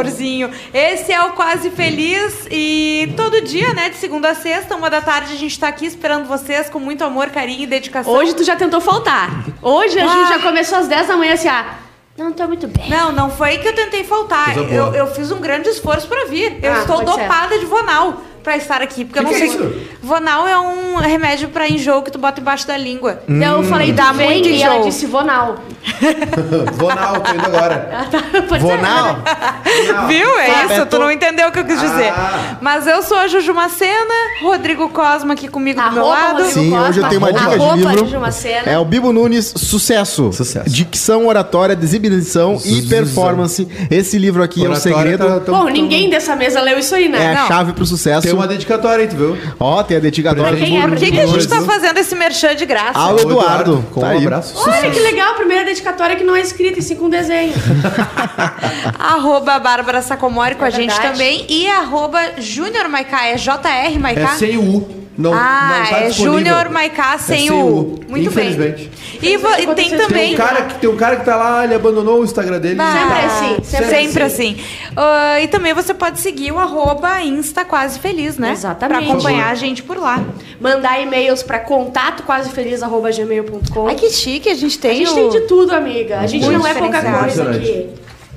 [0.00, 0.50] amorzinho.
[0.72, 5.00] Esse é o Quase Feliz e todo dia, né, de segunda a sexta, uma da
[5.00, 8.12] tarde, a gente tá aqui esperando vocês com muito amor, carinho e dedicação.
[8.12, 9.44] Hoje tu já tentou faltar.
[9.62, 10.08] Hoje a Ah.
[10.08, 11.74] gente já começou às 10 da manhã assim, ah,
[12.16, 12.88] não tô muito bem.
[12.90, 14.56] Não, não foi que eu tentei faltar.
[14.56, 16.58] Eu, eu fiz um grande esforço pra vir.
[16.62, 17.20] Eu Ah, estou pode ser.
[17.22, 19.48] dopada de Vonal pra estar aqui, porque eu Que não que sei.
[19.48, 19.88] é isso?
[20.02, 23.20] Vonal é um remédio pra enjoo que tu bota embaixo da língua.
[23.28, 24.88] Então eu falei, Dá muito e ela enjoo.
[24.88, 25.56] disse Vonal.
[26.74, 28.06] Vou na tô indo agora.
[28.48, 28.76] Pode ser.
[28.76, 29.18] Vonal?
[30.08, 30.38] Viu?
[30.38, 32.08] É Sabe, isso, é tu to- não entendeu o que eu quis dizer.
[32.10, 32.56] Ah.
[32.60, 36.36] Mas eu sou a Juju Macena, Rodrigo Cosma aqui comigo do meu Arroba lado.
[36.44, 38.20] Rodrigo Sim, Costa, hoje eu tenho uma dica de arroba livro.
[38.20, 38.70] Macena.
[38.70, 40.32] É o Bibo Nunes, Sucesso.
[40.32, 40.70] Sucesso.
[40.70, 43.68] Dicção, oratória, designação e performance.
[43.90, 45.26] Esse livro aqui é o Oratória segredo.
[45.26, 47.18] tá- tá- Bom, ninguém dessa mesa leu isso aí, né?
[47.22, 48.26] É a chave pro sucesso.
[48.38, 49.36] Uma dedicatória aí, tu viu?
[49.58, 50.86] Ó, tem a dedicatória Pra quem é?
[50.86, 52.92] Por que, que a gente tá fazendo esse merchan de graça?
[52.94, 53.84] Ah, o Eduardo.
[53.92, 54.18] Com tá um aí.
[54.18, 54.54] abraço.
[54.56, 57.52] Olha que legal, a primeira dedicatória que não é escrita, e sim com desenho.
[58.98, 61.46] Arroba Bárbara Sacomori com É a gente também.
[61.48, 63.26] E arroba Júnior Maiká.
[63.26, 64.20] É JR Maiká?
[64.20, 65.07] É sem o U.
[65.18, 66.10] Não, ah, não tá é.
[66.10, 68.20] Júnior Maiká sem, sem o o Muito bem.
[68.22, 68.88] infelizmente.
[69.20, 70.08] E, vo- e tem também.
[70.08, 72.80] Tem um, cara que, tem um cara que tá lá, ele abandonou o Instagram dele.
[72.80, 74.56] Ah, Sempre assim, sempre Sempre, assim.
[74.96, 78.52] Ah, e também você pode seguir o arroba Insta Quase Feliz, né?
[78.52, 79.04] Exatamente.
[79.04, 80.22] Pra acompanhar a gente por lá.
[80.60, 83.88] Mandar e-mails pra contato quasefeliz.gmail.com.
[83.88, 85.14] Ai, que chique, a gente A tem gente o...
[85.14, 86.20] tem de tudo, amiga.
[86.20, 87.88] A gente Muito não é pouca coisa aqui.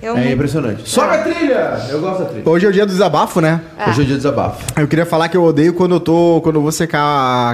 [0.02, 0.90] Eu É impressionante.
[0.90, 1.80] Sobe a trilha!
[1.90, 2.44] Eu gosto da trilha.
[2.50, 3.62] Hoje é o dia do desabafo, né?
[3.88, 4.66] Hoje é o dia do desabafo.
[4.76, 6.40] Eu queria falar que eu odeio quando eu tô.
[6.42, 7.00] Quando eu vou secar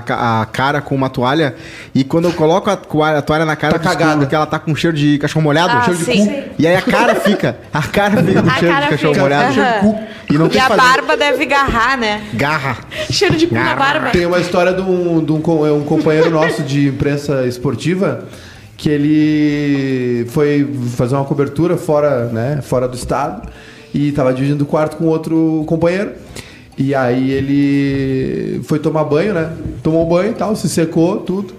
[0.10, 1.56] a, a cara com uma toalha
[1.94, 4.26] e quando eu coloco a, toalha- a toalha na cara Tá cagada.
[4.26, 6.26] que ela tá com cheiro de cachorro molhado, Ah, cheiro de sim.
[6.26, 6.44] cu.
[6.58, 7.58] E aí a cara fica.
[7.74, 9.22] A cara fica com A cheiro de cachorro fica.
[9.24, 10.00] molhado, cheiro de cu.
[10.34, 12.22] E não E a barba deve garrar, né?
[12.34, 12.78] Garra.
[13.12, 14.10] Cheiro de cu na barba.
[14.12, 18.24] Tem uma história de um, de um, é um companheiro nosso de imprensa esportiva
[18.78, 23.50] que ele foi fazer uma cobertura fora, né, fora do estado
[23.94, 26.12] e tava dividindo o quarto com outro companheiro.
[26.78, 29.52] E aí ele foi tomar banho, né?
[29.82, 31.56] Tomou banho e tal, se secou, tudo.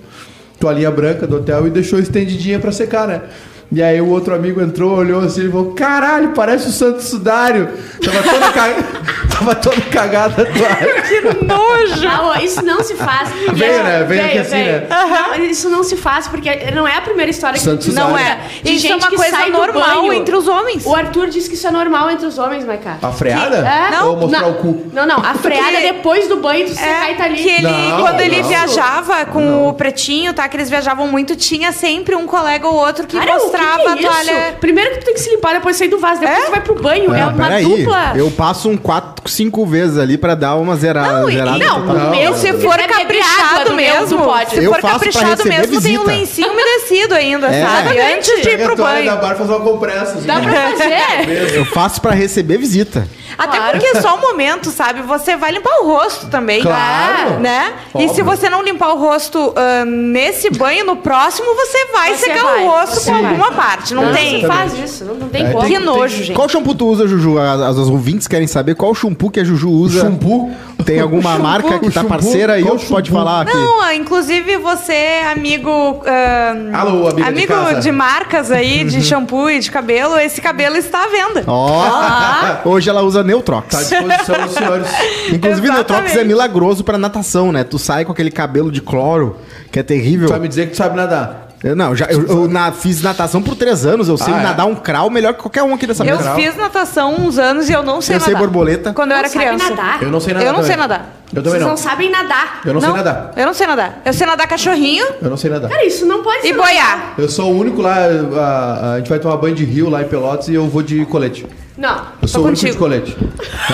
[0.60, 3.22] Toalhinha branca do hotel e deixou estendidinha pra secar, né?
[3.70, 7.68] E aí o outro amigo entrou, olhou assim e falou: Caralho, parece o Santo Sudário.
[8.02, 8.68] Tava toda, ca...
[9.38, 11.02] Tava toda cagada a toalha.
[11.08, 12.02] Que nojo!
[12.04, 13.28] Não, isso não se faz.
[13.52, 14.02] Veio, né?
[14.04, 14.86] Veio aqui assim, né?
[14.88, 18.08] Não, isso não se faz, porque não é a primeira história que Santos tu Não
[18.08, 18.26] Sudário.
[18.26, 18.62] é.
[18.62, 20.12] De Isso é gente uma que coisa sai normal banho.
[20.14, 20.84] entre os homens.
[20.86, 22.96] O Arthur disse que isso é normal entre os homens, Maiká.
[23.02, 23.58] A freada?
[23.58, 24.02] É?
[24.02, 24.86] Ou mostrar não, o cu?
[24.92, 25.18] Não, não.
[25.18, 27.36] A freada é Que- depois do banho, tu secar e tá ali.
[27.42, 28.48] que ele, Não, quando ele não.
[28.48, 30.48] viajava com o pretinho, tá?
[30.48, 33.98] Que eles viajavam muito, tinha sempre um colega ou outro que Cara, o mostrava que
[33.98, 34.48] que é a toalha.
[34.48, 34.56] Isso?
[34.60, 36.44] Primeiro que tu tem que se limpar, depois sair do vaso, depois É?
[36.46, 37.14] tu vai pro banho.
[37.14, 37.64] É, Não, uma peraí.
[37.64, 38.12] dupla.
[38.16, 41.58] Eu passo um 4, 5 vezes ali pra dar uma zera, Não, e- zerada.
[41.58, 41.96] não, total.
[41.96, 42.60] Não, meu, se não.
[42.60, 44.50] for caprichado mesmo, pode.
[44.50, 47.64] se for pra caprichado mesmo, tem um lencinho umedecido ainda, É.
[47.66, 48.00] sabe?
[48.00, 49.16] Antes de ir pro banho.
[49.16, 50.14] bar e faz uma compressa.
[50.22, 51.54] Dá pra fazer.
[51.56, 53.06] Eu faço pra receber visita.
[53.36, 53.78] Até Claro.
[53.78, 55.02] porque é só um momento, sabe?
[55.02, 56.62] Você vai limpar o rosto também.
[56.62, 57.40] Claro.
[57.40, 57.72] Né?
[57.98, 62.26] E se você não limpar o rosto ah, nesse banho, no próximo você vai Você
[62.26, 63.24] secar vai, o rosto vai.
[63.24, 63.94] alguma parte.
[63.94, 64.40] Não, Não, tem.
[64.40, 65.66] se faz isso, não, não tem É, como.
[65.66, 66.34] Que nojo, gente.
[66.36, 67.38] Qual shampoo tu usa, Juju?
[67.38, 70.00] As, as ouvintes querem saber qual shampoo que a Juju usa.
[70.00, 70.50] Shampoo?
[70.88, 72.64] Tem alguma marca que tá parceira aí?
[72.64, 73.54] Pode falar aqui?
[73.54, 76.02] Não, ah, inclusive você, amigo.
[76.06, 77.92] ah, Alô, amiga de amigo casa.
[77.92, 81.44] marcas aí, de shampoo e de cabelo, esse cabelo está à venda.
[81.46, 83.68] Ó, hoje ela usa Neutrox.
[83.68, 84.88] Tá à disposição dos senhores.
[85.32, 87.64] Inclusive, Neutrox é milagroso pra natação, né?
[87.64, 89.36] Tu sai com aquele cabelo de cloro,
[89.70, 90.26] que é terrível.
[90.28, 91.47] Tu vai me dizer que tu sabe nadar.
[91.62, 94.08] Eu, não, já, eu, eu na- fiz natação por três anos.
[94.08, 94.42] Eu sei Ah, é?
[94.44, 96.34] nadar um crawl melhor que qualquer um aqui dessa Eu mesa.
[96.36, 98.46] fiz natação uns anos e eu não sei Eu sei nadar.
[98.46, 98.92] borboleta.
[98.92, 99.70] Quando eu Não era criança.
[99.70, 100.02] nadar?
[100.02, 100.88] Eu não sei nadar Eu não sei também.
[100.88, 101.14] nadar.
[101.30, 101.70] Eu também Vocês não.
[101.70, 102.60] não sabem nadar.
[102.64, 103.32] Eu não, sei nadar.
[103.36, 104.02] Eu não sei nadar.
[104.04, 105.68] Eu sei nadar cachorrinho Eu não sei nadar.
[105.68, 107.14] Cara, isso não pode e ser boiar.
[107.18, 110.06] Eu sou o único lá, a, a gente vai tomar banho de rio lá em
[110.08, 111.44] Pelotas e eu vou de colete.
[111.76, 112.02] Não.
[112.22, 113.16] Eu sou o único de colete.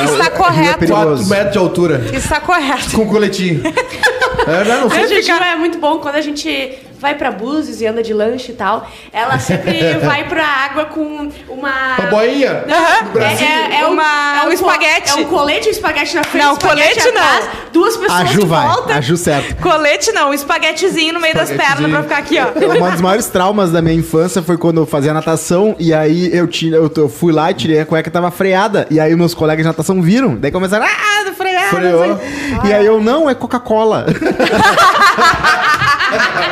[0.04, 0.78] Está correto.
[0.78, 1.04] perigoso.
[1.22, 2.04] 4 metros de altura.
[2.12, 2.96] Está correto.
[2.96, 3.62] Com coletinho.
[4.48, 5.22] é, não, não A sei.
[5.22, 8.54] Juju é muito bom quando a gente vai pra Búzios e anda de lanche e
[8.54, 8.88] tal.
[9.12, 11.96] Ela sempre vai pra água com uma.
[11.98, 12.64] Uma boinha.
[13.12, 13.46] Brasil.
[13.46, 15.10] É, é, é Uma- um, é um co- espaguete.
[15.10, 16.44] É um colete e um espaguete na frente.
[16.44, 17.22] Não, colete não.
[17.22, 18.94] atrás, Duas pessoas A Ju em vai, volta.
[18.94, 19.56] a Ju certo.
[19.60, 22.46] Colete não, um espaguetezinho no meio das pernas pra ficar aqui, ó.
[22.86, 26.46] Um dos maiores traumas da minha infância foi quando eu fazia natação e aí eu,
[26.46, 28.86] tinha, eu, eu fui lá e tirei a cueca tava freada.
[28.90, 30.36] E aí meus colegas de natação viram.
[30.36, 31.68] Daí começaram, ah, freada.
[31.76, 32.06] Freou.
[32.08, 32.70] não sei.
[32.70, 34.06] E aí eu, não, é Coca-Cola.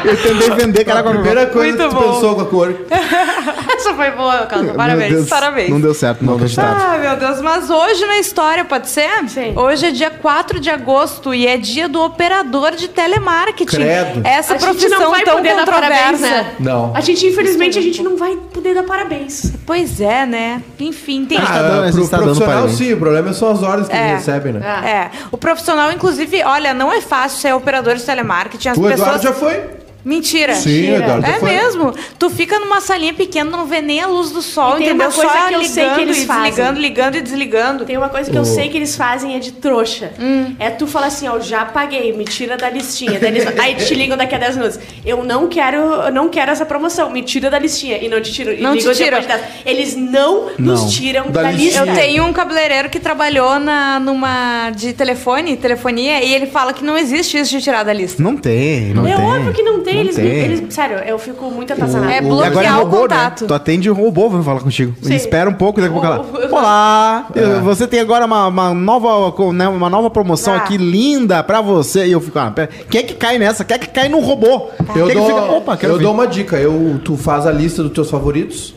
[0.04, 2.14] eu tentei vender que era A primeira coisa Muito que tu bom.
[2.14, 2.74] pensou com a cor.
[3.92, 4.74] Essa foi boa, Cláudia.
[4.74, 5.68] Parabéns, Deus, parabéns.
[5.70, 6.94] Não deu certo, não acreditava.
[6.94, 9.10] Ah, meu Deus, mas hoje na história, pode ser?
[9.28, 9.52] Sim.
[9.56, 13.64] Hoje é dia 4 de agosto e é dia do operador de telemarketing.
[13.76, 14.20] Credo.
[14.24, 15.92] Essa a gente profissão não vai tão poder dar controversa.
[15.96, 16.52] parabéns, né?
[16.58, 16.92] Não.
[16.94, 19.52] A gente, infelizmente, a gente não vai poder dar parabéns.
[19.66, 20.62] Pois é, né?
[20.80, 21.38] Enfim, tem.
[21.40, 22.92] tá dando- Ah, gente pro tá dando profissional, sim.
[22.94, 24.00] O problema são as horas que É.
[24.10, 24.60] eles recebem, né?
[24.64, 24.88] Ah.
[24.88, 28.68] É, o profissional, inclusive, olha, não é fácil ser operador de telemarketing.
[28.70, 29.00] As O pessoas.
[29.00, 29.81] Eduardo já foi.
[30.04, 30.54] Mentira.
[30.54, 31.50] Sim, Eduardo É foi.
[31.50, 31.94] mesmo.
[32.18, 35.06] Tu fica numa salinha pequena, não vê nem a luz do sol, E tem entendeu?
[35.06, 36.42] uma coisa Só que eu ligando sei que eles fazem.
[36.50, 37.84] desligando, ligando e desligando.
[37.84, 40.12] Tem uma coisa que eu O- sei que eles fazem é de trouxa.
[40.18, 40.54] Hum.
[40.58, 43.18] É tu falar assim, ó, já paguei, me tira da listinha.
[43.22, 44.78] Eles- aí te ligam daqui a 10 minutos.
[45.04, 47.98] Eu não quero, eu não quero essa promoção, me tira da listinha.
[47.98, 48.52] E não te tiram.
[48.52, 48.94] E Não te tiram.
[49.20, 49.42] depois de 10.
[49.64, 50.72] Eles não, Não.
[50.74, 51.84] nos tiram Da da, listinha.
[51.84, 52.00] lista.
[52.00, 56.84] Eu tenho um cabeleireiro que trabalhou na, numa de telefone, telefonia, e ele fala que
[56.84, 58.22] não existe isso de tirar da lista.
[58.22, 59.24] Não tem, não é tem.
[59.24, 59.91] óbvio que não tem.
[59.94, 60.26] Não eles, tem.
[60.26, 62.12] eles- Sério, eu fico muito atazanada.
[62.12, 63.42] É bloquear agora é o robô, contato.
[63.42, 63.48] né?
[63.48, 64.94] Tu atende o robô, vamos falar contigo.
[65.02, 65.14] Sim.
[65.14, 66.48] Espera um pouco, daqui a pouco ela.
[66.50, 67.26] Olá!
[67.34, 67.60] É.
[67.60, 70.58] Você tem agora uma, uma nova, né, uma nova promoção Ah.
[70.58, 72.06] aqui linda pra você.
[72.06, 73.64] E eu fico, ah, pera, quem é que cai nessa?
[73.64, 74.68] Quem é que cai no robô?
[74.94, 76.56] Eu, é dou, que fica, opa, quero eu dou uma dica.
[76.56, 78.74] Eu, tu faz a lista dos teus favoritos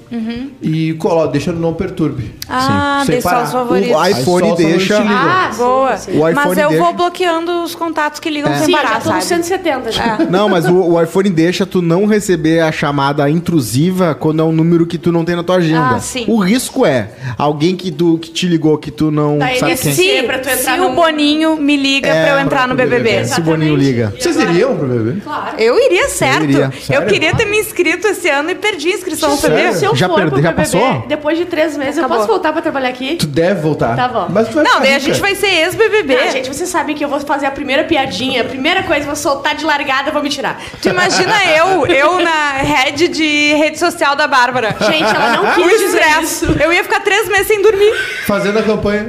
[0.61, 2.33] e coloca, deixa no não perturbe.
[2.47, 3.43] Ah, Sem deixa parar.
[3.45, 3.95] os favoritos.
[3.95, 4.97] O iPhone deixa-.
[5.07, 5.97] Ah, Boa.
[5.97, 6.11] sim.
[6.33, 9.09] Mas eu deixa- vou bloqueando os contatos que ligam sem Sim, eu parar, já tô
[9.09, 9.25] no sabe?
[9.25, 10.17] 170 já.
[10.29, 14.51] Não, mas o, o iPhone deixa tu não receber a chamada intrusiva quando é um
[14.51, 15.95] número que tu não tem na tua agenda.
[15.95, 16.25] Ah, sim.
[16.27, 19.93] O risco é alguém que, tu, que te ligou que tu não Daí sabe quem.
[19.93, 22.67] se- Se, pra tu entrar se num- o Boninho me liga É, pra eu entrar
[22.67, 23.09] no pra tu BBB.
[23.09, 23.25] BBB.
[23.27, 24.13] Se o Boninho liga.
[24.19, 25.19] Vocês iriam pro bebê?
[25.21, 25.57] Claro.
[25.59, 26.43] Eu iria certo.
[26.43, 26.71] Eu iria.
[26.91, 29.73] Eu queria ter me inscrito esse ano e perdi a inscrição, sabia?
[29.73, 31.05] Se eu Já for perde- pro já BBB, passou?
[31.07, 32.15] depois de três meses, Acabou.
[32.17, 33.15] eu posso voltar pra trabalhar aqui?
[33.15, 33.95] Tu deve voltar.
[33.95, 34.27] Tá bom.
[34.29, 35.11] Mas tu vai Não, ficar daí a rica.
[35.11, 36.15] gente vai ser ex-BBB.
[36.15, 39.15] Ah, gente, vocês sabem que eu vou fazer a primeira piadinha, a primeira coisa, vou
[39.15, 40.61] soltar de largada, vou me tirar.
[40.81, 44.75] Tu imagina eu, eu na head de rede social da Bárbara.
[44.79, 46.45] Gente, ela não O quis dizer estresse.
[46.45, 46.55] isso.
[46.61, 47.93] Eu ia ficar três meses sem dormir.
[48.25, 49.07] Fazendo a campanha.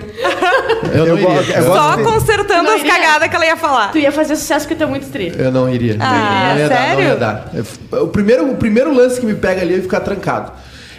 [0.93, 1.57] Eu, Eu não gosto- iria.
[1.59, 2.93] eu gosto Só de- consertando Não as iria.
[2.93, 3.93] cagadas que ela ia falar.
[3.93, 5.33] Tu ia fazer sucesso porque tu é muito tri.
[5.37, 5.97] eu não iria.
[6.01, 7.05] Ah, não ia dar, não sério?
[7.05, 7.51] ia dar.
[7.55, 10.53] Eu- O primeiro, o primeiro lance que me pega ali é ficar trancado.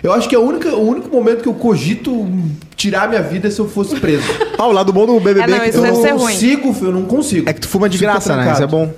[0.03, 2.27] Eu acho que é a única, o único momento que eu cogito
[2.75, 4.23] tirar minha vida é se eu fosse preso.
[4.59, 7.03] Ah, o lado bom do BBB É, não, é que eu não consigo, eu não
[7.05, 7.47] consigo.
[7.47, 8.51] é que tu fuma de graça, né?
[8.53, 8.91] Isso é bom.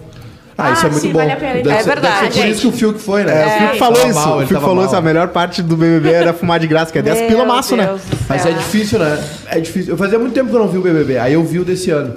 [0.57, 1.19] Ah, isso Ah, é muito sim, bom.
[1.19, 1.54] vale a pena.
[1.56, 3.31] Deve É ser- deve verdade, ser por isso que o Fiuk foi, né?
[3.34, 4.19] É, o Fiuk falou Tava isso.
[4.19, 4.86] mal, o Fiuk falou mal.
[4.86, 4.96] isso.
[4.96, 7.98] A melhor parte do BBB era fumar de graça, que é 10 pila maço, né?
[8.30, 9.22] Mas é difícil, né?
[9.48, 9.92] É difícil.
[9.94, 11.18] Eu fazia muito tempo que eu não vi o BBB.
[11.18, 12.13] Aí eu vi o desse ano.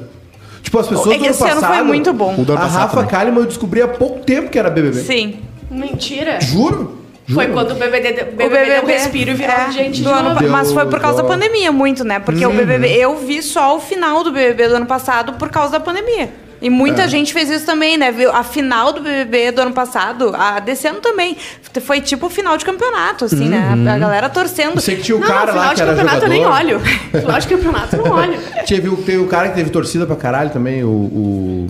[0.63, 2.35] Tipo, as pessoas É que do ano esse ano foi muito bom.
[2.39, 3.11] O do ano A passado Rafa também.
[3.11, 5.01] Kalimann eu descobri há pouco tempo que era BBB.
[5.01, 5.37] Sim.
[5.71, 6.41] Mentira.
[6.41, 7.02] Juro?
[7.29, 7.53] Foi Juro.
[7.55, 10.15] quando o BBB, deu- O BBB deu um respiro e virou é, gente do de
[10.19, 12.19] ano pa- Mas foi por causa da Deu- pandemia, muito, né?
[12.19, 15.73] Porque o BBB, eu vi só o final do BBB do ano passado por causa
[15.73, 16.31] da pandemia.
[16.61, 16.71] E É.
[16.71, 18.13] muita gente fez isso também, né?
[18.33, 21.37] A final do BBB do ano passado, a desse ano também,
[21.81, 23.73] foi tipo o final de campeonato, assim, né?
[23.93, 24.81] A galera torcendo.
[24.81, 26.35] Sei que tinha o Não, cara não, lá final que de era campeonato jogador.
[26.35, 26.81] eu nem olho.
[27.21, 28.39] Final de campeonato eu não olho.
[28.67, 30.89] Teve, teve o cara que teve torcida pra caralho também, o...
[30.89, 31.67] o...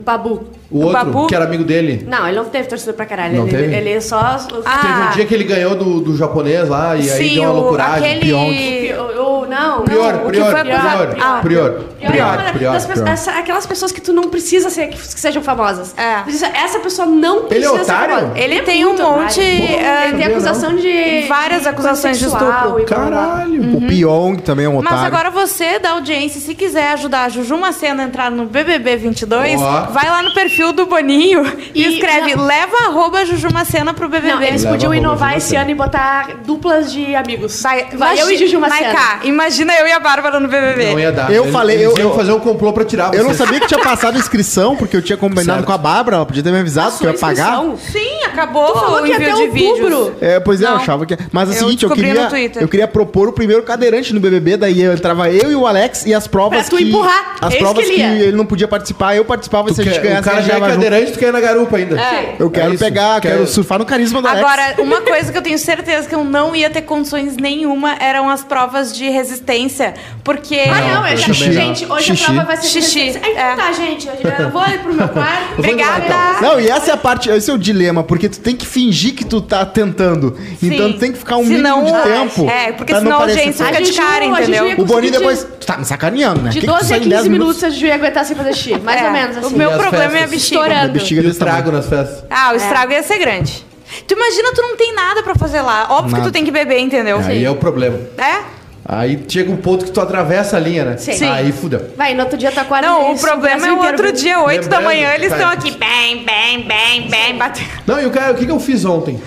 [0.00, 0.46] Babu.
[0.70, 1.26] O O outro, Babu?
[1.26, 2.06] que era amigo dele.
[2.08, 3.36] Não, ele não teve torcida pra caralho.
[3.38, 3.74] Não ele, teve?
[3.74, 4.18] ele só.
[4.64, 7.42] Ah, Teve um dia que ele ganhou do, do japonês lá e aí Sim, deu
[7.42, 8.16] uma o- loucuragem.
[8.16, 8.88] aquele-.
[8.88, 12.52] Eu, eu- não, Prior, não, o que prior, foi acusado- prior, Ah, prior, Pior, prior,
[12.52, 13.08] prior, das prior.
[13.08, 15.92] essa- aquelas pessoas que tu não precisa ser, que, que sejam famosas.
[15.98, 16.20] É.
[16.22, 18.14] Precisa- Essa pessoa não Ele é precisa ser otário?
[18.16, 18.38] famosa.
[18.38, 19.42] Ele é tem um monte, otário.
[19.42, 21.24] é, ele tem acusação de.
[21.28, 22.84] Várias acusações de estupro.
[22.86, 23.76] Caralho.
[23.76, 24.98] O Pyong também é um otário.
[24.98, 28.96] Mas agora você, da audiência, se quiser ajudar a Juju Macena a entrar no BBB
[28.96, 29.86] 22, Ó.
[29.90, 31.42] vai lá no perfil do Boninho
[31.74, 32.44] e, E- escreve não.
[32.44, 34.32] leva arroba Juju Macena pro BBB.
[34.34, 37.60] Não, eles Leva podiam inovar esse ano e botar duplas de amigos.
[37.62, 38.92] Vai, Vai eu e Juju Macena.
[38.92, 40.90] Maiká, imagina eu e a Bárbara no BBB.
[40.92, 41.30] Não ia dar.
[41.32, 43.38] Eu Eles- falei, eles eu- eu- fazer um complô pra tirar Eu não vocês.
[43.38, 45.64] sabia que tinha passado a inscrição, porque eu tinha combinado Certo.
[45.64, 47.60] com a Bárbara, ela podia ter me avisado que eu ia pagar.
[47.78, 49.80] Sim, acabou Tu falou o que ia envio até de vídeos.
[49.92, 50.14] outubro.
[50.20, 50.76] É, pois é, eu Não.
[50.76, 51.16] achava que.
[51.32, 52.28] Mas é o Eu seguinte, eu queria,
[52.60, 56.04] eu queria propor o primeiro cadeirante no BBB, daí eu entrava eu e o Alex
[56.06, 56.84] e as provas Pra tu que.
[56.88, 57.36] empurrar.
[57.40, 60.00] As É provas que que ele não podia participar, eu participava e se a gente
[60.00, 60.84] ganhasse, o cara já é ganhava junto.
[60.84, 62.00] cadeirante, tu quer ir na garupa ainda.
[62.00, 62.34] É.
[62.38, 62.84] Eu quero isso.
[62.84, 64.38] pegar, Quer- quero surfar no carisma Alex.
[64.38, 68.28] Agora, uma coisa que eu tenho certeza que eu não ia ter condições nenhuma eram
[68.28, 69.94] as provas de resistência.
[70.24, 70.56] Porque.
[70.68, 71.52] Ah, não, eu já, Xixi.
[71.52, 72.22] gente, hoje Xixi.
[72.22, 73.56] a prova vai ser Xixi, Aí, então é.
[73.56, 75.58] tá, gente, eu vou ali pro meu quarto.
[75.58, 76.40] Obrigada.
[76.40, 79.14] Não, e essa é a parte, esse é o dilema, porque tu tem que fingir
[79.14, 80.36] que tu tá tentando.
[80.62, 80.92] Então Sim.
[80.94, 82.48] tu tem que ficar um Senão- mínimo de tempo.
[82.48, 84.74] É, porque não senão a audiência fica de cara, entendeu?
[84.78, 85.40] O Boninho depois.
[85.40, 86.50] de- Tu tá me sacaneando, né?
[86.50, 88.24] De Que que tu 12 sai a em 10 15 minutos a Juju ia aguentar
[88.24, 88.80] sem fazer xixi.
[88.80, 89.54] Mais É, ou menos assim.
[89.54, 90.92] O meu problema é a A Estourando.
[90.92, 91.56] bexiga E o desse tamanho.
[91.62, 92.24] trago nas festas.
[92.30, 93.64] Ah, o estrago ia ser grande.
[94.06, 95.86] Tu imagina, tu não tem nada pra fazer lá.
[95.90, 96.30] Óbvio que Nada.
[96.30, 97.18] tu tem que beber, entendeu?
[97.18, 97.98] Aí é o problema.
[98.16, 98.59] É?
[98.92, 100.96] Aí chega um ponto que tu atravessa a linha, né?
[100.96, 101.24] Sim.
[101.24, 101.90] Aí fudeu.
[101.96, 102.84] Vai, no outro dia tá quase.
[102.84, 106.66] Não, o problema é o outro dia, 8 da manhã, eles estão aqui, bem, bem,
[106.66, 107.68] bem, bem, batendo.
[107.86, 109.20] Não, e o cara, o que, que eu fiz ontem?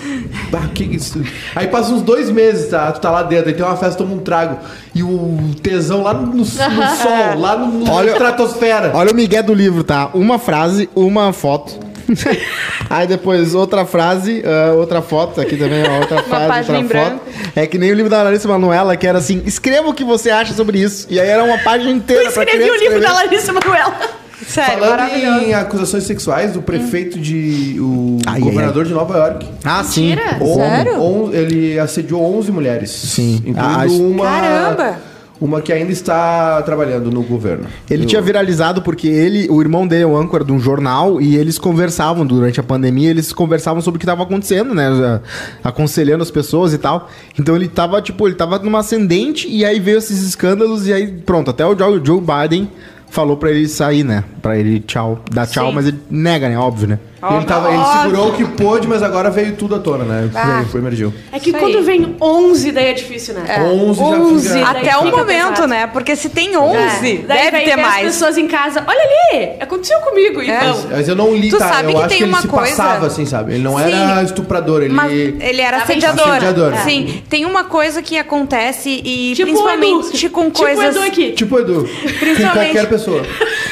[0.51, 1.23] ah, que isso?
[1.55, 2.91] Aí passa uns dois meses, tá?
[2.91, 4.57] Tu tá lá dentro, aí tem uma festa, toma um trago.
[4.93, 8.91] E o tesão lá no, no sol, lá no, no Olha- estratosfera.
[8.93, 10.09] Olha o migué do livro, tá?
[10.13, 11.79] Uma frase, uma foto.
[12.89, 17.21] Aí depois outra frase, ah, outra foto, aqui também ó, outra frase, outra foto.
[17.55, 20.29] É que nem o livro da Larissa Manoela, que era assim, escreva o que você
[20.29, 21.07] acha sobre isso.
[21.09, 23.13] E aí era uma página inteira Eu escrevi o livro da escrever.
[23.13, 23.95] Larissa Manoela.
[24.45, 27.77] Sério, Falando em acusações sexuais, o prefeito de.
[27.79, 29.47] o Ai, ai, governador de Nova York.
[29.63, 30.09] Ah, sim.
[30.09, 30.37] Mentira.
[30.41, 31.01] on- Sério?
[31.01, 32.89] on- ele assediou 11 mulheres.
[32.91, 33.35] Sim.
[33.45, 34.25] Incluindo Ah, uma.
[34.25, 34.97] Caramba!
[35.43, 37.65] Uma que ainda está trabalhando no governo.
[37.89, 41.35] Ele tinha viralizado porque ele, o irmão dele é o âncora de um jornal e
[41.35, 45.19] eles conversavam durante a pandemia, eles conversavam sobre o que estava acontecendo, né?
[45.61, 47.09] Aconselhando as pessoas e tal.
[47.37, 51.07] Então ele tava, tipo, ele tava numa ascendente e aí veio esses escândalos e aí
[51.07, 52.69] pronto, até o Joe, Joe Biden
[53.09, 54.23] falou pra ele sair, né?
[54.41, 55.75] Pra ele tchau, dar tchau, Sim.
[55.75, 56.57] mas ele nega, né?
[56.57, 56.99] Óbvio, né?
[57.31, 60.29] Ele, tava, ele segurou o que pôde, mas agora veio tudo à tona, né?
[60.35, 60.57] Ah.
[60.63, 61.13] Foi, foi emergiu.
[61.31, 61.83] É que Isso quando aí.
[61.83, 63.45] vem 11, daí é difícil, né?
[63.61, 65.67] 11 já 11, fica- daí Até o fica momento, pesado.
[65.67, 65.87] né?
[65.87, 67.25] Porque se tem 11, É.
[67.27, 68.07] Daí deve vai ter mais.
[68.07, 70.41] as pessoas em casa, olha ali, aconteceu comigo.
[70.41, 70.45] É.
[70.45, 71.69] Então, Mas, mas eu não li, Tu tá?
[71.69, 73.53] sabe eu que acho tem que ele uma se coisa- passava, assim, sabe?
[73.53, 73.83] Ele não Sim.
[73.91, 74.93] era estuprador, ele.
[74.93, 76.27] Mas ele era assediador.
[76.29, 76.73] assediador.
[76.83, 80.29] Sim, tem uma coisa que acontece e tipo principalmente Edu.
[80.33, 81.31] com Tipo coisas o Edu aqui.
[81.31, 81.83] Tipo Edu.
[81.83, 83.21] Com Principalmente- qualquer pessoa.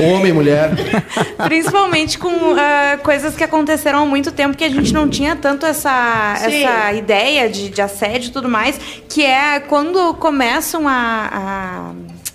[0.04, 0.72] Homem, mulher.
[1.46, 5.66] Principalmente com ah, coisas que aconteceram há muito tempo que a gente não tinha tanto
[5.66, 6.64] essa, Sim.
[6.64, 8.80] essa ideia de, de assédio e tudo mais,
[9.10, 11.30] que é quando começam a.
[11.32, 11.92] a,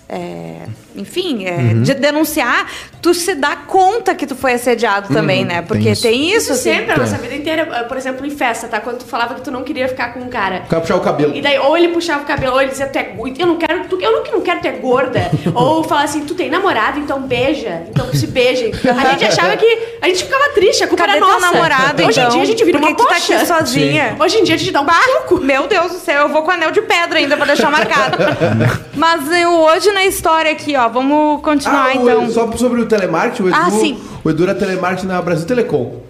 [0.09, 0.61] é,
[0.95, 1.83] enfim, é, Uhum.
[1.83, 2.65] de denunciar,
[3.07, 5.47] tu se dá conta que tu foi assediado também, Uhum.
[5.47, 5.61] né?
[5.61, 6.01] Porque isso.
[6.01, 6.73] tem, isso, Isso assim.
[6.73, 7.65] sempre, a nossa vida inteira.
[7.87, 8.81] Por exemplo, em festa, tá?
[8.81, 10.63] Quando tu falava que tu não queria ficar com um cara.
[10.65, 11.33] O cara puxar o cabelo.
[11.33, 13.85] E daí, ou ele puxava o cabelo, ou ele dizia, tu é eu não quero,
[13.85, 15.31] tu, eu não, não quero, tu é gorda.
[15.55, 18.73] ou falar assim, tu tem namorado, então beija, então se beijem.
[18.73, 19.65] A gente achava que.
[20.01, 21.39] A gente ficava triste, a culpa Cadê era nossa.
[21.39, 22.27] namorado, Hoje então?
[22.27, 24.15] em dia a gente vira Por que uma tu tá aqui sozinha?
[24.19, 25.37] Hoje em dia a gente dá um pouco.
[25.43, 28.17] Meu Deus do céu, eu vou com anel de pedra ainda pra deixar marcado.
[28.95, 32.29] Mas eu, hoje na história aqui, ó, vamos continuar Ah, então.
[32.29, 33.97] Só sobre o telemarketing, o Edu, Ah, sim.
[34.23, 36.01] o Edu era telemarketing na Brasil Telecom.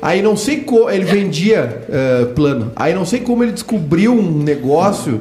[0.00, 2.70] Aí não sei como, ele vendia eh, plano.
[2.76, 5.20] Aí não sei como ele descobriu um negócio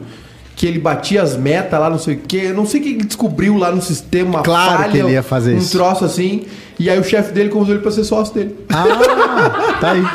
[0.56, 2.42] que ele batia as metas lá, não sei o quê.
[2.46, 5.24] Eu não sei o que ele descobriu lá no sistema, uma Claro que ele ia
[5.24, 5.72] fazer um isso.
[5.72, 6.46] troço assim.
[6.80, 8.56] E aí o chefe dele convidou ele pra ser sócio dele.
[8.70, 10.06] Ah, tá aí.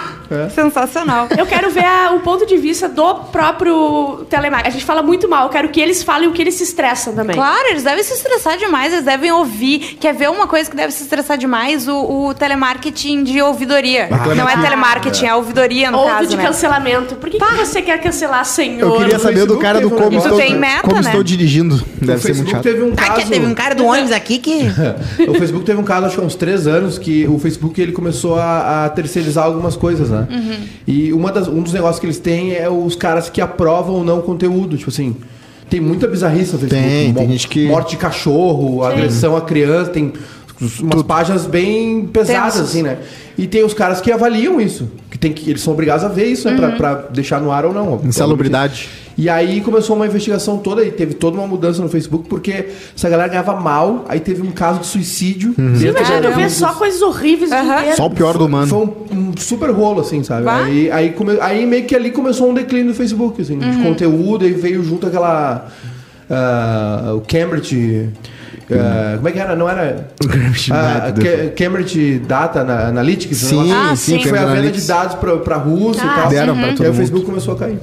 [0.54, 1.28] Sensacional.
[1.36, 4.68] Eu quero ver a- o ponto de vista do próprio telemarketing.
[4.68, 7.14] A gente fala muito mal, eu quero que eles falem o que eles se estressam
[7.14, 7.34] também.
[7.36, 9.96] Claro, eles devem se estressar demais, eles devem ouvir.
[10.00, 11.86] Quer ver uma coisa que deve se estressar demais?
[11.88, 14.08] O, o telemarketing de ouvidoria.
[14.36, 16.44] Não é telemarketing, é ouvidoria no Ou caso, de né?
[16.44, 17.16] cancelamento.
[17.16, 18.80] Por que, que você quer cancelar, senhor?
[18.88, 21.00] Eu queria saber do Facebook cara do como, estou, meta, como né?
[21.00, 21.76] estou dirigindo.
[22.00, 22.62] o Deve ser muito chato.
[22.62, 23.20] teve um Tá, caso.
[23.22, 24.66] que teve um cara do ônibus aqui que.
[25.28, 27.92] o Facebook teve um caso, acho que há uns três anos, que o Facebook ele
[27.92, 30.21] começou a, a terceirizar algumas coisas, né?
[30.30, 30.56] Uhum.
[30.86, 34.04] E uma das, um dos negócios que eles têm é os caras que aprovam ou
[34.04, 34.76] não conteúdo.
[34.76, 35.16] Tipo assim,
[35.70, 36.88] tem muita bizarrice no Facebook.
[36.90, 40.12] Tem, tem gente que- Morte de cachorro, agressão a criança, tem
[40.80, 42.68] umas páginas bem pesadas, Tensos.
[42.70, 42.98] assim, né?
[43.36, 44.88] E tem os caras que avaliam isso.
[45.10, 46.52] Que, tem que eles são obrigados a ver isso, né?
[46.52, 46.58] Uhum.
[46.76, 48.00] Pra, pra deixar no ar ou não.
[48.04, 48.88] Insalubridade.
[49.16, 53.09] E aí começou uma investigação toda e teve toda uma mudança no Facebook, porque essa
[53.11, 55.54] galera ganhava mal, aí teve um caso de suicídio.
[55.59, 55.75] Uhum.
[55.75, 57.97] Imagina, da- tu vê só coisas horríveis inteiro.
[57.97, 58.66] Só o pior do humano.
[58.69, 60.49] Foi um, um super rolo, assim, sabe?
[60.49, 64.45] Aí, aí, come- aí meio que ali começou um declínio do Facebook, assim, de conteúdo,
[64.45, 65.69] aí veio junto aquela.
[66.31, 68.09] ah, o Cambridge.
[68.71, 69.54] ah, como é que era?
[69.54, 70.09] Não era.
[70.21, 71.12] Cambridge Data.
[71.12, 73.37] Ca- Cambridge Data na- Analytics?
[73.38, 74.19] Sim, negócio Ah, sim.
[74.19, 76.28] Que foi a venda de dados pra, pra Rússia Ah, e tal.
[76.31, 76.97] deram pra e todo aí o mundo.
[77.00, 77.78] Facebook começou a cair.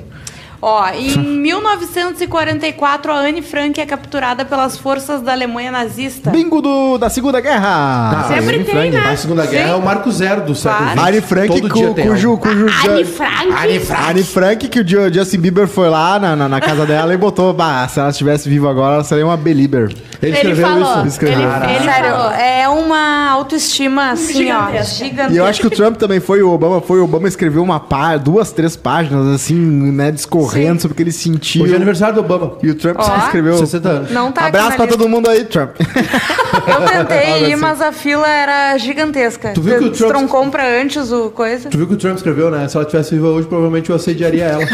[0.61, 6.29] Ó, em 1944, a Anne Frank é capturada pelas forças da Alemanha nazista.
[6.31, 7.69] Bingo do, da Segunda Guerra.
[7.69, 8.91] Ah, Sempre Anne tem, Frank.
[8.91, 9.09] né?
[9.11, 9.51] A Segunda Sim.
[9.51, 10.99] Guerra é o marco zero do século Claro.
[10.99, 11.07] XX.
[11.07, 12.37] Anne Frank, cu, cujo, algo.
[12.41, 14.09] cujo Anne Ju- Frank.
[14.09, 17.17] Anne Frank, que o Ju- Justin Bieber foi lá na, na, na casa dela e
[17.17, 19.89] botou, bah, se ela estivesse viva agora, ela seria uma Belieber.
[20.21, 20.97] Ele Ele escreveu falou.
[20.99, 21.07] isso.
[21.07, 21.39] Escreveu.
[21.39, 22.31] Ele, ele Sério, falou.
[22.33, 25.31] é uma autoestima assim, ó, gigantesca.
[25.33, 27.79] E eu acho que o Trump também foi, o Obama foi, o Obama escreveu uma
[27.79, 30.48] pá, duas, três páginas, assim, né, discorrendo
[30.81, 31.63] sobre o que ele sentiu.
[31.63, 32.53] Hoje é aniversário do Obama.
[32.63, 33.17] E o Trump Ó.
[33.25, 33.57] escreveu.
[33.57, 34.11] 60 anos.
[34.11, 34.97] Não tá Abraço pra lista.
[34.97, 35.71] todo mundo aí, Trump.
[35.79, 37.55] Eu tentei ir, assim.
[37.61, 39.51] mas a fila era gigantesca.
[39.53, 41.69] Tu viu que o Trump- Trump compra antes o coisa?
[41.69, 42.67] Tu viu que o Trump escreveu, né?
[42.67, 44.63] Se ela tivesse viva hoje, provavelmente eu assediaria ela.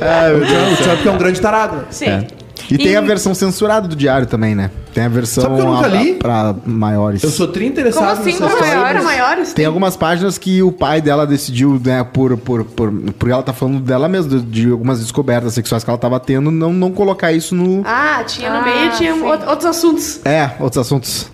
[0.00, 1.84] É, o, Trump, o Trump é um grande tarado.
[1.90, 2.26] Sim.
[2.74, 4.70] E tem a versão censurada do diário também, né?
[4.94, 6.14] Tem a versão Sabe que eu nunca a- li?
[6.14, 7.22] pra maiores.
[7.22, 8.74] Eu sou tri interessado Como assim, nessa como história.
[8.80, 9.52] Maior, mas- maiores?
[9.54, 13.52] Tem algumas páginas que o pai dela decidiu, né, por, por, por, por ela tá
[13.54, 17.32] falando dela mesma, de, de algumas descobertas sexuais que ela tava tendo, não, não colocar
[17.32, 17.82] isso no.
[17.86, 19.22] Ah, tinha no Ah, meio, tinha sim.
[19.22, 20.20] outros assuntos.
[20.26, 21.30] É, outros assuntos.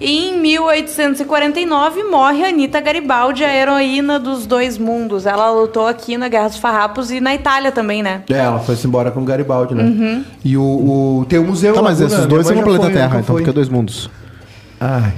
[0.00, 5.26] E em 1849 morre Anitta Garibaldi, a heroína dos dois mundos.
[5.26, 8.22] Ela lutou aqui na Guerra dos Farrapos e na Itália também, né?
[8.30, 10.24] É, ela foi-se embora com o Garibaldi, né?
[10.44, 12.92] E o, o- tem o museu tá, mas Laguna, esses dois são no planeta foi,
[12.92, 14.10] Terra, então porque é dois mundos.
[14.80, 15.12] Ai,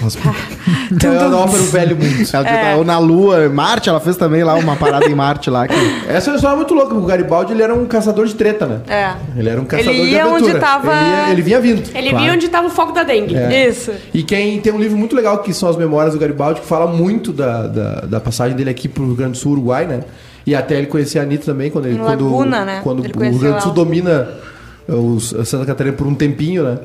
[0.00, 0.20] cospe.
[0.28, 2.28] é a ópera O Velho Mundo.
[2.32, 2.76] Ela É.
[2.76, 5.66] Ou na Lua, Marte, ela fez também lá uma parada em Marte lá.
[5.66, 5.74] Que...
[6.08, 8.80] Essa história é muito louca, porque o Garibaldi ele era um caçador de treta, né?
[8.88, 9.12] É.
[9.38, 10.50] Ele era um caçador Ele de ia aventura.
[10.52, 11.82] onde tava- Ele, ia- ele vinha vindo.
[11.94, 12.24] Ele claro.
[12.24, 13.34] viu onde tava o foco da dengue.
[13.36, 13.68] É.
[13.68, 13.92] Isso.
[14.12, 16.86] E quem tem um livro muito legal que são as memórias do Garibaldi, que fala
[16.86, 20.00] muito da, da, da passagem dele aqui pro Rio Grande do Sul, Uruguai, né?
[20.48, 21.96] E até ele conhecer a Anitta também, quando ele.
[21.96, 22.80] Em quando, Laguna, né?
[22.82, 24.30] Quando Ele o Rio Grande do Sul domina
[24.88, 26.78] os, a Santa Catarina por um tempinho, né?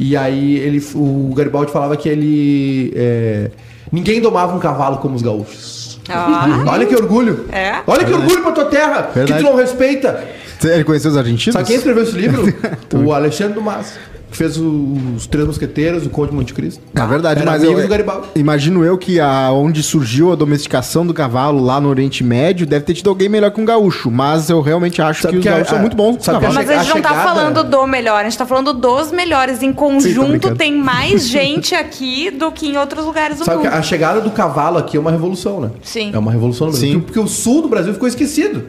[0.00, 2.92] E aí ele, o Garibaldi falava que ele.
[2.96, 3.52] é,
[3.92, 6.00] ninguém domava um cavalo como os gaúchos.
[6.08, 6.64] Ah.
[6.66, 7.46] Olha que orgulho!
[7.52, 7.82] É.
[7.86, 9.04] Olha que orgulho pra tua terra!
[9.04, 9.44] Que Verdade.
[9.44, 10.24] tu não respeita!
[10.64, 11.52] Ele conheceu os argentinos?
[11.52, 12.52] Sabe quem escreveu esse livro?
[12.92, 13.94] o Alexandre Dumas.
[14.34, 16.82] Que fez o- os Três Mosqueteiros, o Conde de Monte Cristo.
[16.92, 18.26] É verdade, Era mas eu, do Garibaldi.
[18.34, 22.84] imagino eu que a, onde surgiu a domesticação do cavalo lá no Oriente Médio deve
[22.84, 25.48] ter tido alguém melhor que um gaúcho, mas eu realmente acho Sabe que os que
[25.48, 26.46] a- gaúchos são muito bons com sabe.
[26.48, 29.12] Mas a gente a não tá chegada- falando do melhor, a gente tá falando dos
[29.12, 29.58] melhores.
[29.62, 30.56] Em Sim, tô conjunto, brincando.
[30.56, 33.76] tem mais gente aqui do que em outros lugares do Sabe que mundo.
[33.76, 35.70] a chegada do cavalo aqui é uma revolução, né?
[35.80, 36.10] Sim.
[36.12, 36.88] É uma revolução no Brasil.
[36.90, 36.98] Sim.
[36.98, 38.64] Porque, porque o sul do Brasil ficou esquecido.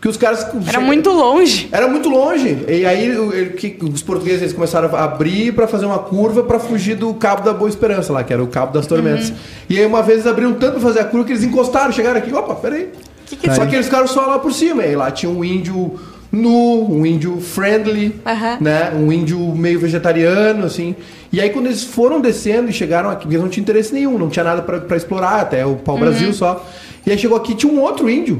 [0.00, 0.46] Porque os caras.
[0.66, 1.68] Era muito longe.
[1.70, 2.64] Era muito longe.
[2.66, 6.58] E aí ele- que- os portugueses eles começaram a abrir pra fazer uma curva pra
[6.58, 9.28] fugir do Cabo da Boa Esperança lá, que era o Cabo das Tormentas.
[9.28, 9.34] Uhum.
[9.68, 12.16] E aí uma vez eles abriram tanto pra fazer a curva que eles encostaram, chegaram
[12.16, 12.88] aqui, opa, peraí.
[13.26, 14.82] Que que Só que eles ficaram só lá por cima.
[14.86, 16.00] E lá tinha um índio
[16.32, 18.56] nu, um índio friendly, Aham.
[18.58, 18.92] né?
[18.94, 20.96] Um índio meio vegetariano, assim.
[21.30, 24.30] E aí quando eles foram descendo e chegaram aqui, eles não tinham interesse nenhum, não
[24.30, 26.64] tinha nada pra explorar, até o pau-brasil só.
[27.10, 28.38] E aí chegou aqui, tinha um outro índio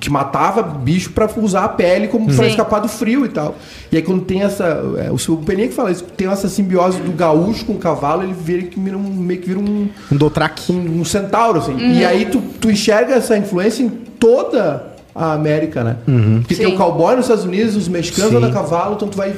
[0.00, 2.50] que matava bicho pra usar a pele como pra Sim.
[2.50, 3.56] escapar do frio e tal.
[3.90, 4.80] E aí quando tem essa.
[5.04, 8.22] é, o seu Peninha que fala isso, tem essa simbiose do gaúcho com o cavalo,
[8.22, 10.70] ele vira, que vira um, meio que vira um, Um Dotrak.
[10.70, 11.72] um, um centauro, assim.
[11.72, 11.94] Uhum.
[11.94, 15.96] E aí tu, tu enxerga essa influência em toda a América, né?
[16.42, 16.74] Porque tem Sim.
[16.74, 18.36] o cowboy nos Estados Unidos, os mexicanos Sim.
[18.36, 19.34] andam a cavalo, então tu vai,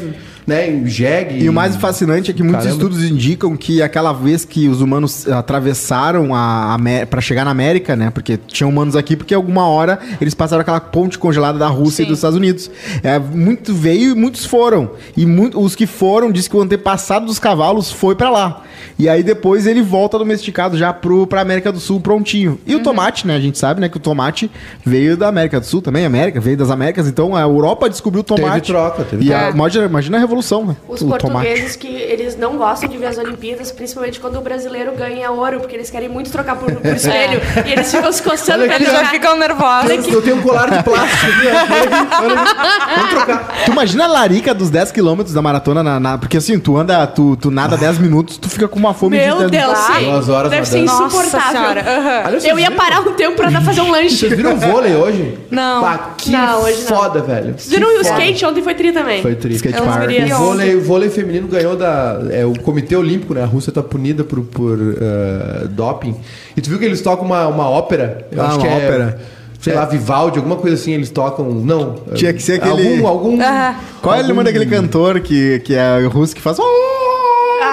[0.46, 1.42] né, em jegue.
[1.42, 2.82] E o mais fascinante é que muitos Caramba.
[2.84, 6.76] estudos indicam que aquela vez que os humanos atravessaram a
[7.08, 8.10] para chegar na América, né?
[8.10, 12.04] Porque tinham humanos aqui, porque alguma hora eles passaram aquela ponte congelada da Rússia e
[12.04, 12.10] Sim.
[12.10, 12.70] dos Estados Unidos.
[13.02, 14.90] É, muito veio e muitos foram.
[15.16, 18.62] E muito, os que foram diz que o antepassado dos cavalos foi pra lá.
[18.98, 22.60] E aí depois ele volta domesticado já pro, pra América do Sul prontinho.
[22.66, 23.34] E o tomate, né?
[23.34, 24.50] A gente sabe, né, que o tomate
[24.84, 27.08] veio da América do Sul também, América, veio das Américas.
[27.08, 28.66] Então a Europa descobriu o Teve tomate.
[28.66, 29.46] troca, teve e troca.
[29.46, 30.33] a, imagina, imagina a revolução,
[30.64, 30.76] né?
[30.88, 34.92] Os o portugueses que eles não gostam de ver as Olimpíadas, principalmente quando o brasileiro
[34.92, 37.40] ganha ouro, porque eles querem muito trocar por, por espelho.
[37.66, 39.90] E eles ficam se coçando Eles já ficam nervosos.
[40.06, 42.94] Eu, eu tenho um colar de plástico aqui, ó.
[42.96, 43.54] Vamos trocar.
[43.64, 47.06] Tu imagina a larica dos 10 km da maratona, na, na- porque assim, tu anda,
[47.06, 50.00] tu, tu nada 10 minutos, tu fica com uma fome Meu de Deus, Vai.
[50.04, 50.10] sim.
[50.10, 51.60] Duas horas Deve ser insuportável.
[51.62, 54.16] Olha, vocês Eu ia parar um tempo pra dar fazer um lanche.
[54.16, 55.38] Vocês viram vôlei hoje?
[55.50, 55.82] Não.
[55.82, 56.96] Pá, que Não, hoje não.
[56.96, 57.54] foda, velho.
[57.58, 58.44] Vocês viram o skate?
[58.46, 59.22] Ontem foi tri também.
[59.22, 59.66] Foi triste.
[59.68, 60.10] skate park.
[60.32, 62.20] O vôlei, o vôlei feminino ganhou da.
[62.30, 63.42] É, o Comitê Olímpico, né?
[63.42, 66.14] A Rússia tá punida por, por eh, doping.
[66.56, 68.26] E tu viu que eles tocam uma, uma ópera?
[68.32, 69.18] Eu Ah, acho uma que é, ópera.
[69.60, 71.46] Sei lá, Vivaldi, alguma coisa assim, eles tocam.
[71.50, 71.94] Não.
[72.14, 73.06] Tinha que ser aquele- Algum.
[73.08, 73.74] algum Aham.
[74.02, 76.58] Qual é o algum- nome daquele cantor que, que é russo que faz.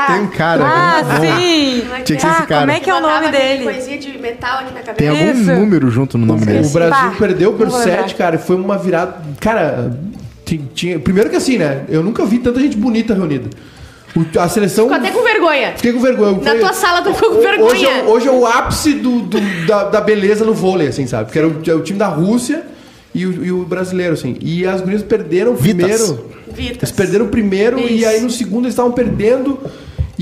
[0.08, 0.64] Tem um cara.
[0.66, 1.38] Ah, é bom.
[1.40, 1.84] sim.
[2.06, 2.62] Tinha que ser Ah, esse cara.
[2.62, 3.64] como é que é o nome dele?
[3.66, 4.94] coisinha de metal aqui na cabeça.
[4.96, 5.52] Tem algum Isso.
[5.52, 6.66] número junto no nome dele.
[6.66, 8.14] O Brasil Bah, perdeu por não vou 7, lembrar.
[8.18, 8.36] cara.
[8.38, 9.16] e Foi uma virada.
[9.40, 9.92] Cara,
[10.58, 11.00] ti- tinha.
[11.00, 11.84] Primeiro que assim, né?
[11.90, 13.50] Eu nunca vi tanta gente bonita reunida.
[14.16, 14.86] O- a seleção.
[14.86, 15.74] Ficou até com vergonha.
[15.76, 16.32] Fiquei com vergonha.
[16.34, 17.90] Na Foi- tua sala tu ficou com Hoje vergonha.
[17.90, 21.26] é, hoje é o ápice do, do- da, da beleza no vôlei, assim, sabe?
[21.26, 22.64] Porque era o, é o time da Rússia
[23.16, 24.36] e o, e o brasileiro, assim.
[24.42, 25.76] E as gurias perderam o Vitas.
[26.02, 26.30] primeiro.
[26.54, 26.78] Vitas.
[26.90, 28.08] Eles perderam o primeiro e Isso.
[28.10, 29.58] aí no segundo eles estavam perdendo.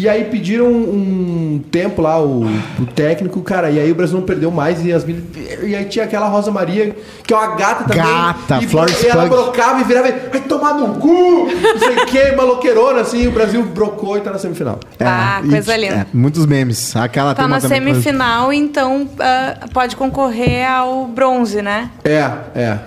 [0.02, 4.26] E aí pediram um tempo lá, o, o técnico, cara, e aí o Brasil não
[4.26, 5.28] perdeu mais e as meninas-
[5.62, 6.96] E aí tinha aquela Rosa Maria,
[7.28, 8.02] que é uma gata também.
[8.04, 11.48] Gata, e, Florence e ela brocava e virava e vai tomar no cu!
[11.50, 14.80] Não sei o que, maloqueirona, assim, o Brasil brocou e tá na semifinal.
[15.02, 15.96] Ah, e- coisa linda.
[15.96, 16.96] é, muitos memes.
[16.96, 21.90] Aquela Tá na também semifinal, então ah, pode concorrer ao bronze, né?
[22.06, 22.78] É, é,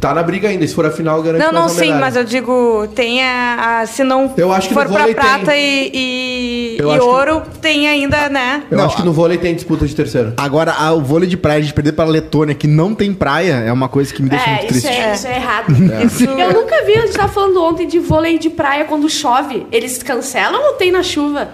[0.00, 0.64] Tá na briga ainda.
[0.66, 2.00] Se for a final, garante Não, não, sim, medalha.
[2.00, 3.80] mas eu digo, tem a.
[3.80, 5.60] a- se não Eu acho que for pra prata tem.
[5.60, 8.62] e, e, E acho que- ouro tem ainda, né?
[8.70, 10.32] Eu Não, acho que no vôlei tem disputa de terceiro.
[10.36, 13.72] Agora, a- o vôlei de praia, de perder pra Letônia, que não tem praia, é
[13.72, 15.00] uma coisa que me deixa É, muito isso triste.
[15.00, 15.66] é, isso é errado.
[16.40, 19.66] Eu nunca vi, a gente tava falando ontem de vôlei de praia quando chove.
[19.72, 21.48] Eles cancelam ou tem na chuva?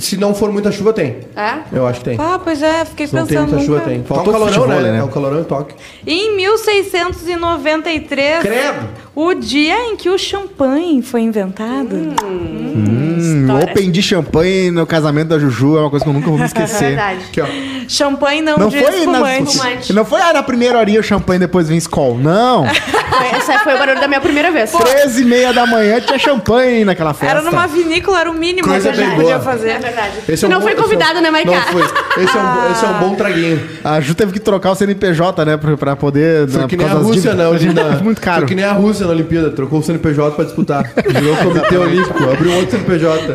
[0.00, 1.18] Se não for muita chuva, tem.
[1.36, 1.58] É?
[1.72, 2.16] Eu acho que tem.
[2.20, 3.50] Ah, pois é, fiquei Se não tem pensando.
[3.50, 4.02] muita chuva, nunca- tem.
[4.04, 4.92] Falta o calorão, futebol, né?
[4.92, 4.98] né?
[4.98, 5.76] É o calorão em Tóquio.
[6.06, 8.88] Em 1693, Credo!
[9.14, 12.14] o dia em que o champanhe foi inventado.
[12.24, 13.70] Hum, História.
[13.72, 16.42] open de champanhe no casamento da Juju é uma coisa que eu nunca vou me
[16.42, 16.88] É esquecer.
[16.96, 17.20] verdade.
[17.28, 17.46] Aqui, ó.
[17.88, 19.92] Champanhe não, Não foi, na, espumante.
[19.92, 22.18] Não foi ah, na primeira horinha o champanhe depois vem Skol.
[22.18, 22.66] Não.
[23.08, 24.70] Foi- Essa foi o barulho da minha primeira vez.
[24.70, 27.38] 13 e meia da manhã tinha champanhe naquela festa.
[27.38, 29.44] Era numa vinícola, era o mínimo Coisa que a gente bem podia boa.
[29.52, 29.80] Fazer.
[29.88, 30.12] Verdade.
[30.28, 31.50] Esse é um não bom- foi esse é um- convidado, né, Maiká?
[31.50, 31.82] Não foi.
[31.82, 33.60] Esse é, um, esse é um bom traguinho.
[33.84, 36.48] A Ju teve que trocar o CNPJ, né, pra, pra poder...
[36.48, 37.36] Foi né, que por nem a Rússia, dívidas.
[37.36, 37.46] né?
[37.46, 38.38] Ali na, Muito caro.
[38.40, 39.50] Foi que nem a Rússia na Olimpíada.
[39.50, 40.84] Trocou o CNPJ pra disputar.
[41.06, 42.24] Virou o Comitê Olímpico.
[42.30, 43.34] Abriu um outro CNPJ.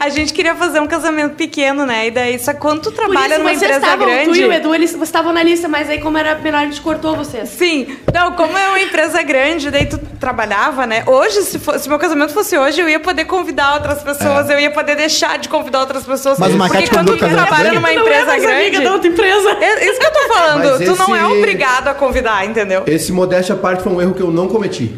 [0.00, 2.06] A gente queria fazer um casamento pequeno, né?
[2.08, 4.30] E daí, só que quando tu Por trabalha isso, numa empresa estavam, grande.
[4.30, 6.80] tu e o Edu, eles estavam na lista, mas aí como era menor, a gente
[6.80, 7.48] cortou vocês.
[7.50, 11.02] Sim, não, como é uma empresa grande, daí tu trabalhava, né?
[11.06, 14.58] Hoje, se, fo- se meu casamento fosse hoje, eu ia poder convidar outras pessoas, eu
[14.58, 16.38] ia poder deixar de convidar outras pessoas.
[16.38, 17.74] Mas o Porque quando tu trabalha grande?
[17.76, 18.84] numa Tu não empresa é mais amiga grande.
[18.84, 19.50] da outra empresa.
[19.60, 22.82] É isso que eu tô falando, Mas tu não é esse- obrigado a convidar, entendeu?
[22.86, 24.94] Esse modéstia à parte foi um erro que eu não cometi.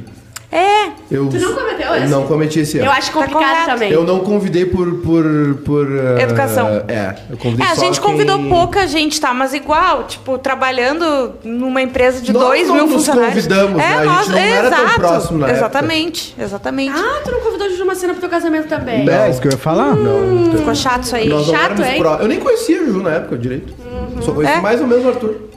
[0.52, 0.90] É.
[1.10, 2.06] Eu Tu não cometeu esse?
[2.08, 2.86] Não cometi esse erro.
[2.86, 3.66] Eu acho complicado correto.
[3.66, 3.92] também.
[3.92, 4.94] Eu não convidei por.
[4.96, 5.24] por,
[5.64, 6.66] por uh, Educação.
[6.88, 9.32] É, eu convidei É, a só gente convidou quem- pouca gente, tá?
[9.32, 13.34] Mas igual, tipo, trabalhando numa empresa de Nós 2 não mil nos funcionários.
[13.34, 13.96] convidamos, né?
[13.98, 15.58] A gente não era tão próximo na época.
[15.60, 16.98] Exatamente, exatamente.
[16.98, 19.04] Ah, tu não convidou a Juju Macena pro teu casamento também?
[19.04, 19.12] Não.
[19.12, 19.94] É, isso que eu ia falar.
[19.94, 21.28] Não, Ficou chato isso aí.
[21.28, 21.98] nós chato, hein?
[22.00, 23.72] pró- Eu nem conhecia a Juju na época direito.
[24.20, 24.60] Só conheci É?
[24.60, 25.49] mais ou menos o Arthur.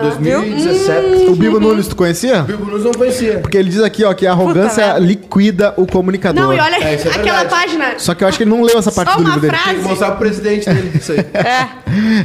[0.00, 1.30] 2017.
[1.30, 2.40] O Bibo Nunes, tu conhecia?
[2.40, 3.38] O Bibo Nunes não conhecia.
[3.38, 5.00] Porque ele diz aqui, ó, que a arrogância merda.
[5.00, 6.42] liquida o comunicador.
[6.44, 7.48] Não, e olha É, é aquela verdade.
[7.48, 7.94] página.
[7.98, 9.52] Só que eu acho que ele não leu essa parte Só do livro dele.
[9.52, 9.70] frase.
[9.74, 11.18] Tem que mostrar pro presidente dele isso aí.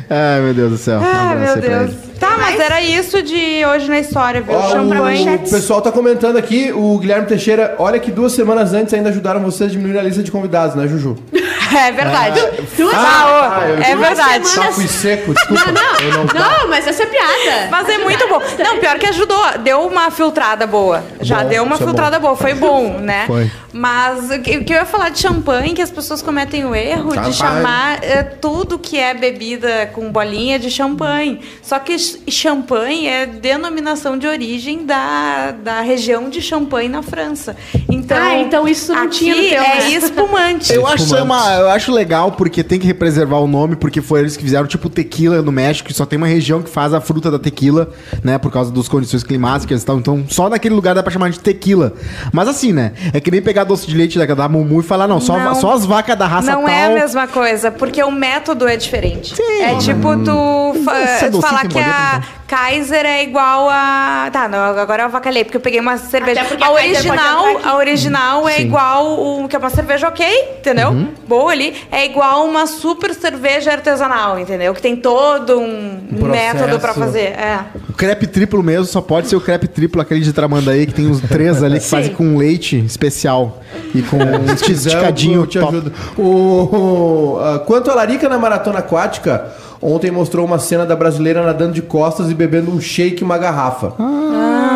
[0.09, 0.99] Ai, meu Deus do céu.
[0.99, 1.95] Um Ah, abraço meu pra Deus.
[2.19, 4.55] Tá, mas era isso de hoje na história, viu?
[4.55, 5.35] Ó, Champanhe.
[5.35, 9.41] o pessoal tá comentando aqui, o Guilherme Teixeira, olha que duas semanas antes ainda ajudaram
[9.41, 11.17] vocês a diminuir a lista de convidados, né, Juju?
[11.87, 12.39] É verdade.
[12.77, 13.25] Duas Ah,
[13.59, 14.47] ô, eu é tive- verdade.
[14.47, 14.75] semanas.
[14.75, 15.65] Saco e seco, desculpa.
[15.65, 15.99] Não, não.
[15.99, 16.25] Eu não,
[16.59, 17.67] Não, mas essa é piada.
[17.71, 18.41] Mas é muito bom.
[18.59, 19.57] Não, pior que ajudou.
[19.59, 21.03] Deu uma filtrada boa.
[21.21, 22.35] Já Bom, deu uma é filtrada boa.
[22.35, 23.25] Foi bom, né?
[23.27, 23.51] Foi.
[23.73, 27.11] Mas o que que eu ia falar de champanhe, que as pessoas cometem o erro
[27.13, 27.31] Champanhe.
[27.31, 31.41] de chamar é, tudo que é bebida com bolinha de champanhe.
[31.61, 37.55] Só que ch- champanhe é denominação de origem da, da região de Champagne na França.
[37.89, 39.89] Então, Ah, então isso não aqui tinha no teu, é né?
[39.89, 40.73] espumante.
[40.73, 44.01] Eu acho, isso é uma- eu acho legal porque tem que preservar o nome, porque
[44.01, 46.93] foi eles que fizeram tipo tequila no México, e só tem uma região que faz
[46.93, 47.89] a fruta da tequila,
[48.23, 48.37] né?
[48.37, 49.97] Por causa das condições climáticas e tal.
[49.97, 51.93] Então, só naquele lugar dá pra chamar de tequila.
[52.31, 52.93] Mas assim, né?
[53.13, 55.55] É que nem pegar doce de leite da, da Mumu e falar, não, só, Não.
[55.55, 56.69] só as vacas da raça Não tal.
[56.69, 59.35] é a mesma coisa, porque o método é diferente.
[59.35, 59.61] Sim.
[59.61, 64.29] é tipo tu fa- Esse é falar que a boleto, Kaiser é igual a.
[64.31, 66.43] Tá, não, agora eu avacalhei, porque eu peguei uma cerveja.
[66.45, 68.61] porque A a original, a original é Sim.
[68.63, 70.25] igual o que é uma cerveja ok,
[70.59, 70.89] entendeu?
[70.89, 71.07] Uhum.
[71.27, 71.73] Boa ali.
[71.91, 74.73] É igual uma super cerveja artesanal, entendeu?
[74.73, 76.55] Que tem todo um processo.
[76.55, 77.19] método pra fazer.
[77.33, 77.59] É.
[77.89, 81.07] O crepe triplo mesmo só pode ser o crepe triplo, aquele de Tramandaí, que tem
[81.07, 81.89] uns três ali que Sim.
[81.97, 83.61] fazem com leite especial
[83.93, 85.91] e com um esticadinho eu te ajudo.
[86.17, 89.47] O, o- ah, quanto à larica na maratona aquática,
[89.81, 93.37] ontem mostrou uma cena da brasileira nadando de costas e bebendo um shake e uma
[93.37, 93.93] garrafa.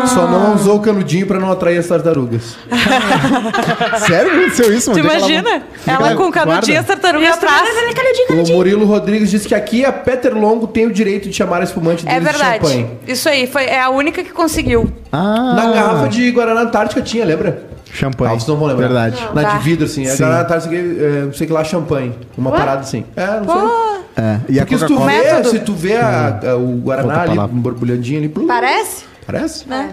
[0.06, 2.56] Só não usou o canudinho pra não atrair as tartarugas.
[4.06, 5.10] Sério que aconteceu isso, Tu mano?
[5.10, 5.62] Que imagina?
[5.86, 6.96] Ela com canudinha, guarda?
[6.96, 7.68] tartaruga atrás.
[8.30, 11.64] O Murilo Rodrigues disse que aqui a Peter Longo tem o direito de chamar a
[11.64, 12.58] espumante É deles de verdade.
[12.68, 12.90] champanhe.
[13.06, 14.90] Isso aí, foi, é a única que conseguiu.
[15.12, 17.70] Ah, Na garrafa de Guaraná Antártica tinha, lembra?
[17.92, 18.30] champanhe.
[18.30, 18.86] Ah, vocês não vão lembrar.
[18.86, 19.28] Verdade.
[19.34, 19.56] Na Tá.
[19.56, 20.06] de vidro, assim.
[20.06, 20.18] A Sim.
[20.22, 22.14] Guaraná Antártica, é, não sei que lá, champanhe.
[22.38, 23.04] Uma parada assim.
[23.16, 23.54] É, não sei.
[23.68, 27.22] Pô, É, e a Porque se tu, vê, se tu vê a- a- o Guaraná
[27.22, 27.52] ali, palavra.
[27.56, 28.28] borbulhadinho ali...
[28.46, 29.04] parece?
[29.32, 29.68] Parece?
[29.68, 29.92] Né?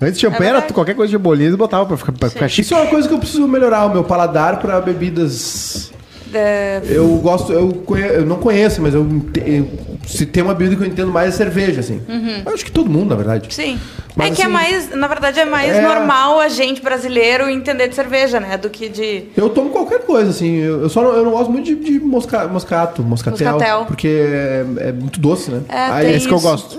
[0.00, 2.48] Antes de champanhe É era qualquer coisa de bolinha eles botavam pra ficar, pra ficar
[2.48, 2.62] chique.
[2.62, 5.90] Isso é uma coisa que eu preciso melhorar, o meu paladar pra bebidas...
[6.32, 9.04] É, Eu gosto, eu, conhe- eu não conheço, mas eu,
[9.44, 9.68] eu-
[10.06, 12.00] se tem uma bebida que eu entendo mais é cerveja, assim.
[12.46, 13.52] Eu acho que todo mundo, na verdade.
[13.52, 13.80] Sim.
[14.14, 17.48] Mas, é que é assim, mais, na verdade, é mais é- normal a gente brasileiro
[17.50, 18.56] entender de cerveja, né?
[18.56, 19.24] Do que de.
[19.36, 20.54] Eu tomo qualquer coisa, assim.
[20.58, 23.84] Eu, eu só não, eu não gosto muito de, de mosca, moscato, moscatel, Moscatel.
[23.86, 25.62] Porque é, é muito doce, né?
[25.68, 26.46] É, Aí, tem Esse que eu isso.
[26.46, 26.78] gosto.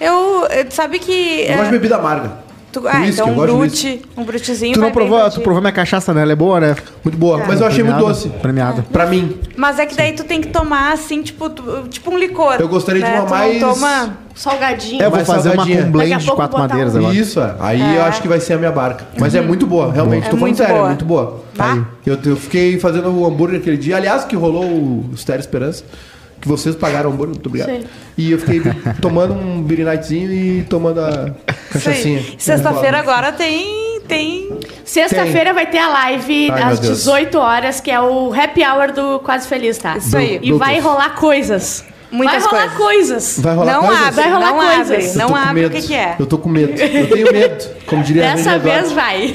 [0.00, 0.46] Eu.
[0.50, 1.12] eh, Sabe que.
[1.42, 2.30] Eu gosto de é, bebida amarga.
[2.72, 5.72] tu ah, Whisky, então um de brute, um brutezinho Tu não provou, tu provou minha
[5.72, 6.22] cachaça, né?
[6.22, 6.76] Ela é boa, né?
[7.02, 7.38] Muito boa.
[7.46, 8.28] Mas eu achei muito Premiado, doce.
[8.40, 8.82] Premiado.
[8.92, 9.38] Pra mim.
[9.56, 12.56] Mas é que daí tu tem que tomar assim, tipo, tu- tipo um licor.
[12.60, 13.16] Eu gostaria de né?
[13.20, 14.16] uma Tu mais- Toma...
[14.34, 15.02] Salgadinho.
[15.02, 15.76] É, eu vou fazer uma salgadinha.
[15.78, 17.14] com Daqui blend a de quatro madeiras um- agora.
[17.14, 17.54] Isso, é.
[17.58, 19.04] aí eu acho que vai ser a minha barca.
[19.18, 20.26] Mas é muito boa, realmente.
[20.28, 20.84] É Tô falando muito sério, boa.
[20.84, 21.42] é muito boa.
[21.58, 23.96] Aí, Eu, eu fiquei fazendo o hambúrguer aquele dia.
[23.96, 25.82] Aliás, que rolou o Estéreo Esperança.
[26.40, 27.68] Que vocês pagaram o hambúrguer, muito obrigado.
[27.68, 27.84] Sim.
[28.16, 28.60] E eu fiquei
[29.00, 31.30] tomando um beer nightzinho e tomando a
[31.70, 32.22] cachaçinha.
[32.38, 34.00] Sexta-feira agora tem...
[34.06, 34.48] tem...
[34.84, 36.98] Sexta-feira vai ter a live Ai, às meu Deus.
[36.98, 39.96] 18 horas, que é o happy hour do Quase Feliz, tá?
[39.96, 40.38] Isso aí.
[40.42, 41.84] E vai rolar coisas.
[42.10, 43.38] Muitas vai rolar coisas.
[43.38, 44.06] Vai rolar não coisas?
[44.06, 44.90] abre, Vai rolar não coisas.
[45.16, 45.18] abre.
[45.18, 45.70] Não abre o medo.
[45.74, 46.16] que, que é.
[46.18, 46.72] Eu tô com medo.
[46.80, 47.78] Eu tenho medo.
[47.86, 49.32] Como diria a Dessa vez vai.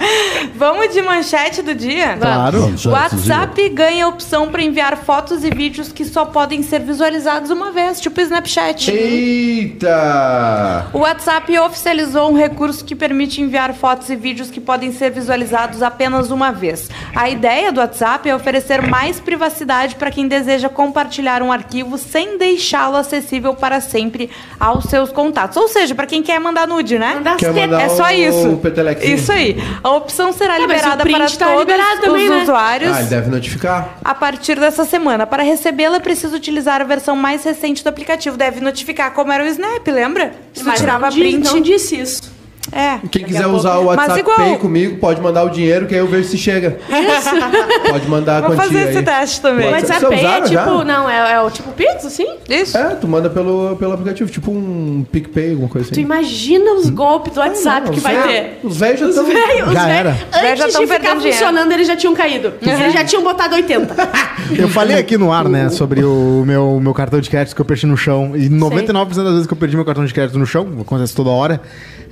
[0.56, 2.16] Vamos de manchete do dia?
[2.18, 2.74] Claro.
[2.84, 7.70] O WhatsApp ganha opção para enviar fotos e vídeos que só podem ser visualizados uma
[7.72, 8.90] vez, tipo Snapchat.
[8.90, 10.86] Eita!
[10.92, 15.82] O WhatsApp oficializou um recurso que permite enviar fotos e vídeos que podem ser visualizados
[15.82, 16.88] apenas uma vez.
[17.14, 22.36] A ideia do WhatsApp é oferecer mais privacidade para quem deseja compartilhar um arquivo sem
[22.36, 25.56] deixá-lo acessível para sempre aos seus contatos.
[25.56, 27.14] Ou seja, para quem quer mandar nude, né?
[27.14, 28.60] Mandar Quer mandar É só o isso.
[29.02, 29.56] Isso aí.
[29.82, 32.42] A opção será Ah, mas liberada para tá todos liberado também, os né?
[32.42, 32.96] usuários.
[32.96, 33.98] Ah, ele deve notificar.
[34.04, 35.26] A partir dessa semana.
[35.26, 38.36] Para recebê-la, é preciso utilizar a versão mais recente do aplicativo.
[38.36, 40.32] Deve notificar como era o Snap, lembra?
[40.52, 41.40] Se tu tirava não, print.
[41.40, 42.29] disse, não disse isso.
[42.72, 42.98] É.
[43.10, 43.84] Quem quiser usar pouco.
[43.84, 46.78] o WhatsApp igual- Pay comigo, pode mandar o dinheiro que aí eu vejo se chega.
[47.90, 49.04] Pode mandar a Vou quantia fazer esse aí.
[49.04, 49.68] teste também.
[49.70, 49.74] Ser.
[49.74, 50.64] a Vocês Pay é usaram já?
[50.64, 50.84] tipo.
[50.84, 52.26] Não, é, é o tipo Pix, assim?
[52.48, 52.76] Isso.
[52.78, 56.00] É, tu manda pelo, pelo aplicativo, tipo um PicPay, alguma coisa Tu assim.
[56.02, 58.60] imagina os golpes do WhatsApp não, que os vai ter.
[58.62, 60.10] os velhos já Os tão- velhos, os Já velhos, era.
[60.12, 61.38] já Antes tão de ficar perdendo dinheiro.
[61.38, 62.52] funcionando, eles já tinham caído.
[62.62, 63.94] Eles já tinham botado 80.
[64.56, 67.64] Eu falei aqui no ar, né, sobre o meu, meu cartão de crédito que eu
[67.64, 68.32] perdi no chão.
[68.36, 71.30] E 99% das vezes que eu perdi meu cartão de crédito no chão, acontece toda
[71.30, 71.60] hora,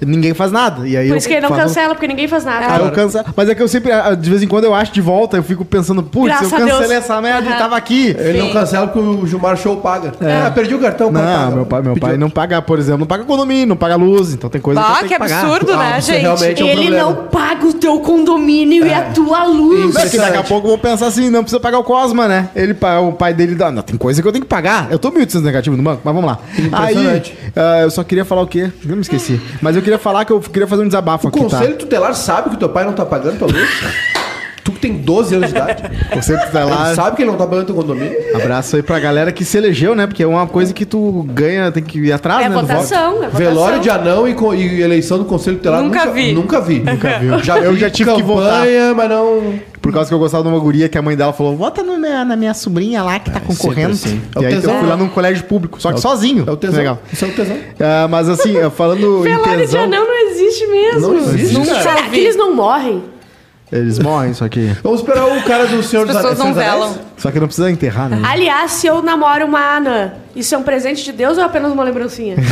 [0.06, 0.86] ninguém faz nada.
[0.86, 2.74] E aí Por eu isso que ele não cancela, porque ninguém faz nada.
[2.74, 3.26] Aí eu cancelo.
[3.36, 5.42] Mas é que eu sempre, ah, de vez em quando eu acho de volta, eu
[5.42, 6.90] fico pensando, putz, eu cancelei Deus.
[6.92, 7.58] essa merda e Aham.
[7.58, 8.14] tava aqui.
[8.18, 8.52] Ele não Sim.
[8.52, 10.12] cancela porque o Gilmar Show paga.
[10.20, 11.50] Ah, perdi o cartão, Não, paga.
[11.54, 12.08] meu pai, meu Pediu.
[12.08, 14.86] pai não paga, por exemplo, não paga condomínio, não paga luz, então tem coisa que
[14.86, 15.44] eu Ah, tenho que que pagar.
[15.44, 16.20] absurdo, Ah, né, isso gente?
[16.22, 17.02] realmente é um Ele problema.
[17.04, 19.94] não paga o teu condomínio e a tua luz.
[19.94, 22.28] Não, é que daqui a pouco eu vou pensar assim, não precisa pagar o Cosma,
[22.28, 22.48] né?
[22.54, 24.88] Ele, o pai dele dá, não, tem coisa que eu tenho que pagar.
[24.90, 26.38] Eu tô 1.800 negativo no banco, mas vamos lá.
[26.72, 27.22] Aí,
[27.56, 28.70] ah, eu só queria falar o quê?
[28.88, 29.40] Eu me esqueci.
[29.60, 31.78] Mas eu queria falar que eu queria fazer um desabafo O aqui, conselho tá?
[31.78, 33.68] tutelar sabe que o teu pai não tá pagando tua luz?
[34.62, 35.82] tu que tem 12 anos de idade.
[36.12, 36.86] Conselho tutelar.
[36.88, 38.14] Ele sabe que ele não tá pagando teu condomínio?
[38.34, 40.06] Abraço aí pra galera que se elegeu, né?
[40.06, 42.54] Porque é uma coisa que tu ganha, tem que ir atrás, É né?
[42.54, 42.66] do voto.
[42.74, 43.38] votação, é votação.
[43.38, 46.32] Velório de anão e, e eleição do conselho tutelar Nunca vi.
[46.32, 46.80] Nunca vi.
[46.80, 47.38] Nunca viu.
[47.42, 48.58] Já eu vi já tive que votar.
[48.60, 49.54] campanha, mas não...
[49.80, 51.96] Por causa que eu gostava de uma guria que a mãe dela falou: vota no
[51.98, 53.94] minha- na minha sobrinha lá que tá concorrendo.
[53.96, 54.22] sempre assim.
[54.36, 54.74] É E o aí tesão.
[54.74, 56.44] eu fui lá num colégio público, só que sozinho.
[56.46, 56.78] É o tesão.
[56.78, 56.98] Legal.
[57.12, 57.56] Isso é o tesão.
[57.80, 61.00] Ah, mas assim, falando em de anão não existe mesmo.
[61.00, 61.82] Não existe, cara.
[61.82, 63.02] Será que eles não morrem?
[63.70, 64.74] eles morrem, só que.
[64.82, 66.72] Vamos esperar o cara do Senhor As dos pessoas não dos Anéis.
[66.72, 66.94] velam.
[67.18, 68.18] Só que não precisa enterrar, né?
[68.24, 71.72] Aliás, se eu namoro uma anã, isso é um presente de Deus ou é apenas
[71.72, 72.36] uma lembrancinha?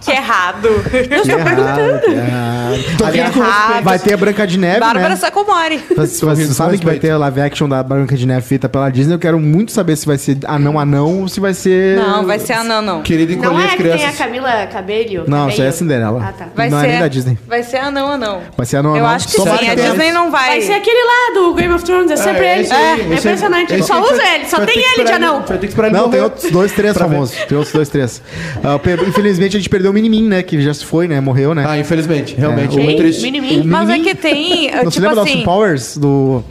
[0.00, 0.66] Que errado.
[0.92, 2.00] Eu estou perguntando.
[2.00, 2.96] Que errado.
[2.98, 3.84] Tô Aliás, rindo com respeito.
[3.84, 5.16] vai ter a Branca de Neve, Bárbara né?
[5.16, 5.80] Sacomori.
[5.96, 8.90] Vocês com sabem que vai ter a live action da Branca de Neve feita pela
[8.90, 9.14] Disney.
[9.14, 11.96] Eu quero muito saber se vai ser anão anão ou se vai ser.
[11.98, 13.02] Não, vai ser anão, não.
[13.02, 14.18] Querido Não encolher é as que tem a crianças.
[14.18, 15.24] Camila Cabello?
[15.28, 15.72] Não, isso aí é Cabello?
[15.72, 16.24] Cinderela.
[16.28, 16.46] Ah, tá.
[16.54, 17.38] Vai não ser, é nem da Disney.
[17.46, 18.42] Vai ser anão, anão.
[18.56, 19.14] Vai ser anão Eu anão.
[19.16, 19.68] acho que Tomara sim.
[19.70, 19.74] A.
[19.74, 20.48] Disney não vai.
[20.50, 22.68] Vai ser aquele lá do Game of Thrones, é sempre É, ele.
[22.68, 23.14] É, aí.
[23.14, 23.82] impressionante.
[23.84, 25.44] Só usa ele, só tem ele de anão.
[25.46, 26.16] Vai ter que esperar ele Não, morrer.
[26.16, 27.36] tem outros dois, três famosos.
[27.48, 28.22] Tem outros dois, três.
[28.62, 30.42] Ah, infelizmente a gente perdeu o Minimin, né?
[30.42, 31.20] Que já se foi, né?
[31.20, 31.64] Morreu, né?
[31.66, 32.34] Ah, infelizmente.
[32.36, 32.78] Realmente.
[32.78, 32.96] É, muito Quem?
[32.96, 33.22] triste.
[33.22, 33.64] Mini-me.
[33.64, 34.08] Mas é Minimin.
[34.08, 35.96] que tem, Não se tipo lembra do assim, Austin Powers?
[35.96, 36.44] Do.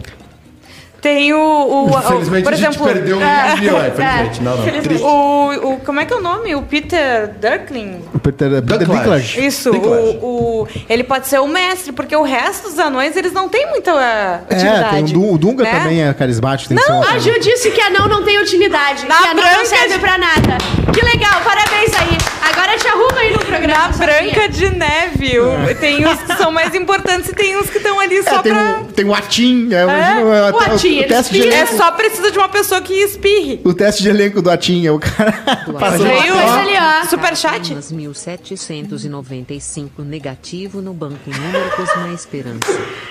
[1.03, 4.41] Tem o, o, o- Infelizmente por a gente exemplo, perdeu o é, Minimin, é, infelizmente.
[4.41, 4.67] Não, não.
[4.67, 5.03] Infelizmente.
[5.03, 6.55] O, o, como é que é o nome?
[6.55, 8.01] O Peter Durkling?
[8.13, 9.45] o Peter, Peter Dinklage.
[9.45, 10.19] Isso, Dinklage.
[10.21, 13.67] o, o, ele pode ser o mestre, porque o resto dos anões, eles não têm
[13.69, 13.99] muita uh,
[14.49, 14.89] É, utilidade.
[14.95, 15.71] tem o, Du- o Dunga né?
[15.79, 16.73] também é carismático.
[16.73, 19.05] Não, a Ju disse que anão não tem utilidade.
[19.05, 20.57] Na que anão não serve de- pra nada.
[20.93, 22.17] Que legal, parabéns aí.
[22.51, 23.73] Agora te arruma aí no programa.
[23.73, 23.87] Na.
[24.05, 27.99] Branca de Neve, o- tem uns que são mais importantes e tem uns que estão
[27.99, 28.79] ali É, só tem, pra...
[28.81, 29.69] um, tem um atim.
[29.73, 31.47] É, imagina, o até Atim, o, ele teste de.
[31.47, 33.61] É só precisa de uma pessoa que espirre.
[33.63, 34.85] o teste de elenco do Atim.
[34.85, 35.33] É o cara
[35.97, 37.05] Veio ali, ó.
[37.09, 37.65] Superchat.
[37.67, 42.59] Apenas 1795 negativo no banco número Cosma Esperança.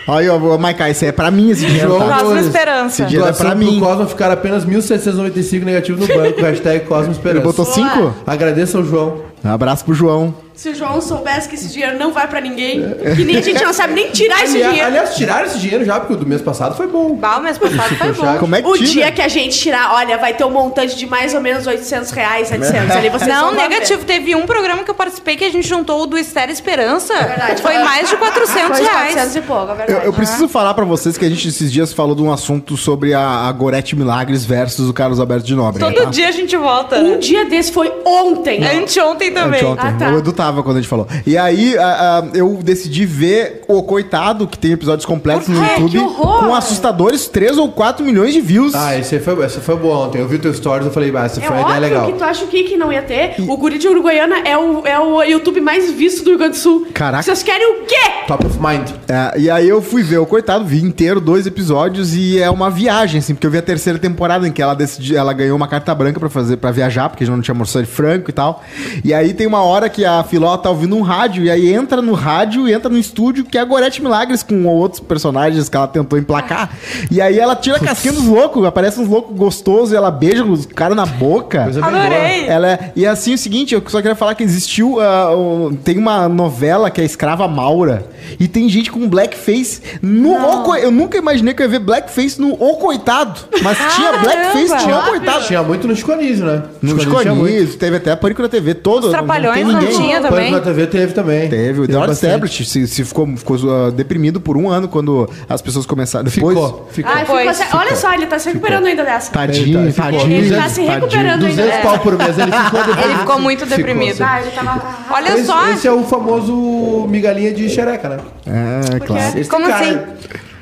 [0.08, 2.18] Aí, ó, ô, Maiká, isso é pra mim esse João tá?
[2.18, 2.38] Cosmo.
[2.38, 3.02] Esperança.
[3.02, 3.80] Esse dia é pra mim.
[3.80, 6.40] Cosmo ficar apenas 1.795 negativo no banco.
[6.42, 7.44] Hashtag Cosmo Ele Esperança.
[7.46, 8.14] botou cinco?
[8.26, 9.21] Agradeça ao João.
[9.44, 10.34] Um abraço pro João.
[10.54, 12.82] Se o João soubesse que esse dinheiro não vai pra ninguém,
[13.16, 14.86] que nem a gente não sabe nem tirar esse dinheiro.
[14.86, 17.14] aliás, tiraram esse dinheiro já, porque o do mês passado foi bom.
[17.14, 18.38] Bah, o mês passado foi bom.
[18.38, 18.86] Como é que O tira?
[18.90, 22.10] dia que a gente tirar, olha, vai ter um montante de mais ou menos 800
[22.10, 22.90] reais, 700.
[22.96, 24.04] Ali vocês Não, negativo.
[24.04, 27.14] Teve um programa que eu participei que a gente juntou o do Estéreo Esperança.
[27.14, 27.62] É verdade.
[27.62, 29.14] Foi mais de 400 Foi de reais.
[29.14, 30.06] 400 e pouco, é Eu, verdade.
[30.06, 33.14] eu preciso falar pra vocês que a gente esses dias falou de um assunto sobre
[33.14, 35.80] a, a Gorete Milagres versus o Carlos Alberto de Nobre.
[35.80, 36.10] Todo tá?
[36.10, 36.98] dia a gente volta.
[36.98, 38.62] Um dia desse foi ontem.
[38.64, 39.60] Anteontem também.
[39.60, 39.88] Anteontem.
[39.88, 40.10] Ah, tá.
[40.10, 41.06] O Edu tava quando a gente falou.
[41.26, 45.62] E aí, a- a, eu decidi ver o Coitado, que tem episódios completos no?
[45.62, 46.40] YouTube, Que horror!
[46.46, 48.74] com assustadores 3 ou 4 milhões de views.
[48.74, 50.18] Ah, esse foi, essa foi boa ontem.
[50.20, 52.06] Eu vi o teu stories e falei, bah, essa É foi uma ideia legal.
[52.12, 53.34] que tu acha o que que não ia ter.
[53.48, 56.58] O Guri de Uruguaiana é o, é o YouTube mais visto do Rio Grande do
[56.60, 56.86] Sul.
[56.92, 57.22] Caraca.
[57.22, 58.24] Vocês querem o quê?
[58.26, 58.88] Top of mind.
[59.08, 62.68] É, e aí eu fui ver o Coitado, vi inteiro dois episódios e é uma
[62.70, 65.68] viagem, assim, porque eu vi a terceira temporada em que ela decidiu, ela ganhou uma
[65.68, 68.62] carta branca pra fazer para viajar, porque já não tinha moção de franco e tal.
[69.04, 72.00] E aí tem uma hora que a Filó tá ouvindo um rádio e aí entra
[72.00, 75.76] no rádio e entra no estúdio que é a Gorete Milagres com outros personagens que
[75.76, 76.70] ela tentou emplacar.
[77.10, 80.42] E aí ela tira a casquinha dos loucos, aparece uns loucos gostosos e ela beija
[80.42, 81.64] os caras na boca.
[81.64, 82.46] Coisa Adorei.
[82.46, 84.98] Ela é- e assim, o seguinte, eu só queria falar que existiu.
[85.02, 88.06] ah, um- tem uma novela que é Escrava Maura.
[88.40, 92.40] E tem gente com blackface no O Eu nunca imaginei que eu ia ver blackface
[92.40, 93.38] no O Coitado.
[93.62, 95.44] Mas tinha blackface, tinha O Coitado.
[95.44, 96.62] Tinha muito no Anísio, né?
[96.80, 96.98] No.
[96.98, 99.04] Chico teve até Pânico na TV todo.
[99.04, 100.50] Os Trapalhões não tinha Pânico também.
[100.52, 101.48] na TV teve também.
[101.48, 102.12] Teve, o The.
[102.12, 106.24] Establish se, se ficou, ficou ah, deprimido por um ano quando as pessoas começaram.
[106.24, 107.12] Depois, Ficou, ficou.
[107.12, 109.30] Ai, ficou se- Olha só, ele tá se recuperando ainda dessa.
[109.32, 110.20] Tadinho, Ele tá- ficou.
[110.20, 110.38] tadinho.
[110.44, 111.62] Ele tá se recuperando ainda.
[111.62, 113.04] 200 pau por mês, ele ficou depois.
[113.06, 114.22] Ele ficou muito deprimido.
[114.22, 114.82] Ah, ele tava...
[115.10, 115.68] Olha Esse, só.
[115.70, 118.18] esse é o famoso migalhinha de xereca, né?
[118.46, 119.38] É, claro.
[119.38, 119.98] Esse Como cara- assim?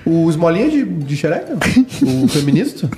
[0.06, 1.52] O esmolinha de, de xereca?
[2.02, 2.88] o feminista?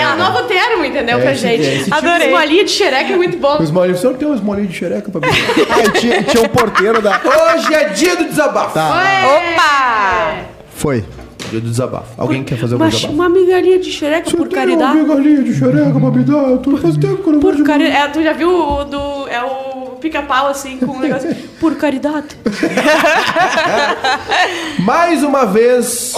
[0.00, 1.62] É um novo termo, entendeu, É, pra esse- gente.
[1.66, 2.18] é, esse tipo Adorei.
[2.18, 3.58] de- Esmolinha de xereca é muito bom.
[3.58, 5.28] O esmolinho, o senhor tem um esmolinho de xereca pra mim?
[5.68, 7.20] Ah, tinha, tinha um porteiro da.
[7.24, 8.74] Hoje é dia do desabafo.
[8.74, 8.90] Tá.
[9.26, 10.34] Opa!
[10.74, 11.04] Foi.
[11.50, 12.06] Dia do desabafo.
[12.16, 13.12] Alguém quer fazer um Uma, desabafo?
[13.12, 14.92] uma migalhinha de xereca por caridade.
[14.92, 16.58] Tem uma migalhinha de xereca pra me dar.
[16.58, 17.96] Tu faz tempo que eu não Por vejo caridade.
[17.96, 19.26] É, tu já viu o do.
[19.28, 21.34] É o pica-pau assim com um negócio.
[21.58, 22.28] Por caridade.
[24.78, 26.14] Mais uma vez,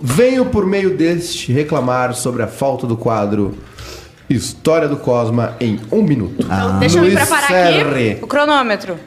[0.00, 3.56] venho por meio deste reclamar sobre a falta do quadro
[4.28, 6.44] História do Cosma em um minuto.
[6.44, 8.18] Então, deixa eu me preparar aqui.
[8.22, 8.98] O cronômetro.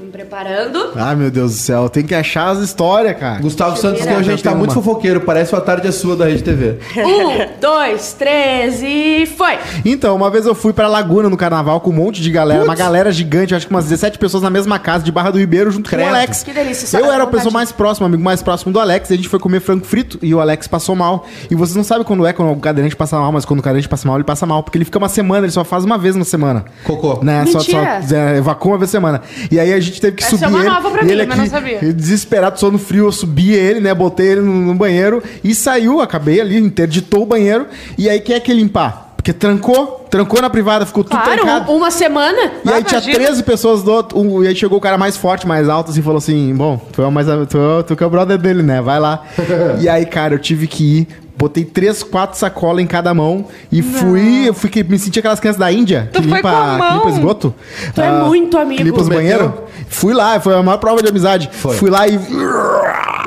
[0.00, 0.92] Me preparando.
[0.94, 3.40] Ai, meu Deus do céu, tem que achar as histórias, cara.
[3.40, 6.42] Gustavo Santos, que a gente tá muito fofoqueiro, parece uma tarde é sua da Rede
[6.42, 6.78] TV.
[7.08, 9.58] Um, dois, três e foi.
[9.84, 12.74] Então, uma vez eu fui pra Laguna no carnaval com um monte de galera, uma
[12.74, 15.88] galera gigante, acho que umas 17 pessoas na mesma casa de Barra do Ribeiro junto
[15.88, 16.02] Credo.
[16.04, 16.42] com o Alex.
[16.42, 17.36] Que delícia, só Eu dá era a vontade.
[17.38, 20.18] pessoa mais próxima, amigo mais próximo do Alex, e a gente foi comer frango frito
[20.22, 21.26] e o Alex passou mal.
[21.50, 23.88] E vocês não sabem quando é quando o cadeirante passa mal, mas quando o cadeirante
[23.88, 26.14] passa mal, ele passa mal, porque ele fica uma semana, ele só faz uma vez
[26.14, 26.64] na semana.
[26.84, 27.20] Cocô.
[27.22, 27.44] Né?
[27.46, 28.00] Só, só Mentira.
[28.34, 29.22] é, evacua uma vez na semana.
[29.50, 30.68] E aí a gente teve que Essa é subir uma ele.
[30.68, 31.78] nova pra mim, ele mas não sabia.
[31.92, 33.94] desesperado, sono frio, eu subi ele, né?
[33.94, 37.66] Botei ele no, no banheiro e saiu, acabei ali, interditou o banheiro.
[37.96, 39.06] E aí quem é que limpar?
[39.16, 41.72] Porque trancou, trancou na privada, ficou tudo Claro, trancado.
[41.72, 42.52] um- uma semana.
[42.64, 43.14] E aí Ah, tinha imagina.
[43.26, 44.18] 13 pessoas do outro.
[44.18, 47.02] um- e aí chegou o cara mais forte, mais alto, assim, falou assim: Bom, tu
[47.02, 48.80] é, o mais, tu, tu que é o brother dele, né?
[48.80, 49.24] Vai lá.
[49.80, 51.08] e aí, cara, eu tive que ir.
[51.38, 54.48] Botei três, quatro sacolas em cada mão e fui.
[54.48, 56.88] Eu fui que me senti aquelas crianças da Índia Tu que foi limpa, com a
[56.88, 57.54] que limpa esgoto.
[57.94, 58.76] Tu é muito amigo.
[58.78, 59.52] Que limpa os banheiros.
[59.88, 61.48] Fui lá, foi a maior prova de amizade.
[61.52, 61.76] Foi.
[61.76, 62.18] Fui lá e.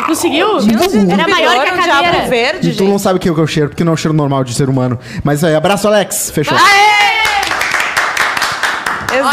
[0.06, 0.48] Conseguiu?
[1.10, 2.28] Era maior que a um diabo cadeira.
[2.28, 3.02] verde, E tu não gente.
[3.02, 5.00] sabe o que é o cheiro, porque não é o cheiro normal de ser humano.
[5.24, 6.32] Mas isso aí, abraço, Alex.
[6.32, 6.58] Fechou.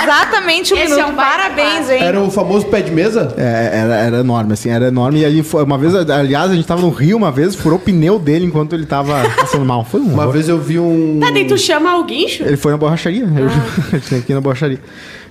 [0.03, 1.09] Exatamente um Esse minuto.
[1.09, 2.03] é um Parabéns, hein?
[2.03, 3.35] Era o famoso pé de mesa?
[3.37, 5.20] É, era, era enorme, assim, era enorme.
[5.20, 7.81] E aí, foi, uma vez, aliás, a gente tava no Rio uma vez, furou o
[7.81, 9.85] pneu dele enquanto ele tava passando mal.
[9.85, 10.33] Foi um Uma horror.
[10.33, 11.18] vez eu vi um.
[11.20, 12.42] Tá, daí tu chama o guincho?
[12.42, 13.24] Ele foi na borracharia.
[13.24, 14.79] Eu, a gente tem que ir na borracharia.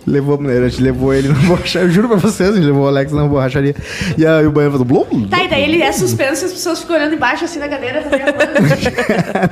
[0.07, 1.87] Levou, a gente levou ele na borracharia.
[1.89, 3.75] Eu juro pra vocês, a gente levou o Alex na borracharia.
[4.17, 5.05] E aí o banheiro falou...
[5.05, 7.67] Blum, Tá, e daí ele é suspenso e as pessoas ficam olhando embaixo assim na
[7.67, 8.21] cadeira também.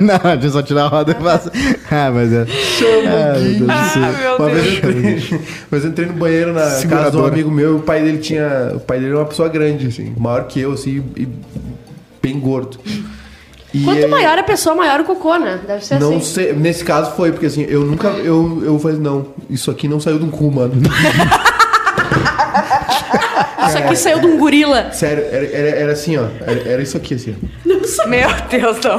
[0.00, 1.52] Não, a gente só tira a roda e passa.
[1.90, 2.46] Ah, mas é.
[2.46, 4.02] Chama meu Deus do céu.
[4.02, 5.40] Ah, meu Uma vez eu entrei,
[5.70, 8.18] mas eu entrei no banheiro na casa de um amigo meu e o pai dele
[8.18, 8.72] tinha.
[8.74, 11.28] O pai dele era uma pessoa grande, assim, maior que eu, assim, e
[12.22, 12.78] bem gordo.
[13.76, 15.60] E Quanto ele- maior a pessoa, maior o cocô, né?
[15.66, 16.20] Deve ser Não assim.
[16.34, 18.08] sei, nesse caso foi, porque assim, eu nunca.
[18.08, 20.72] Eu, eu falei, não, isso aqui não saiu de um cu, mano.
[23.68, 24.92] Isso aqui saiu de um gorila.
[24.92, 26.26] Sério, era, era, era assim, ó.
[26.46, 27.34] Era, era isso aqui, assim.
[28.06, 28.96] Meu Deus, não.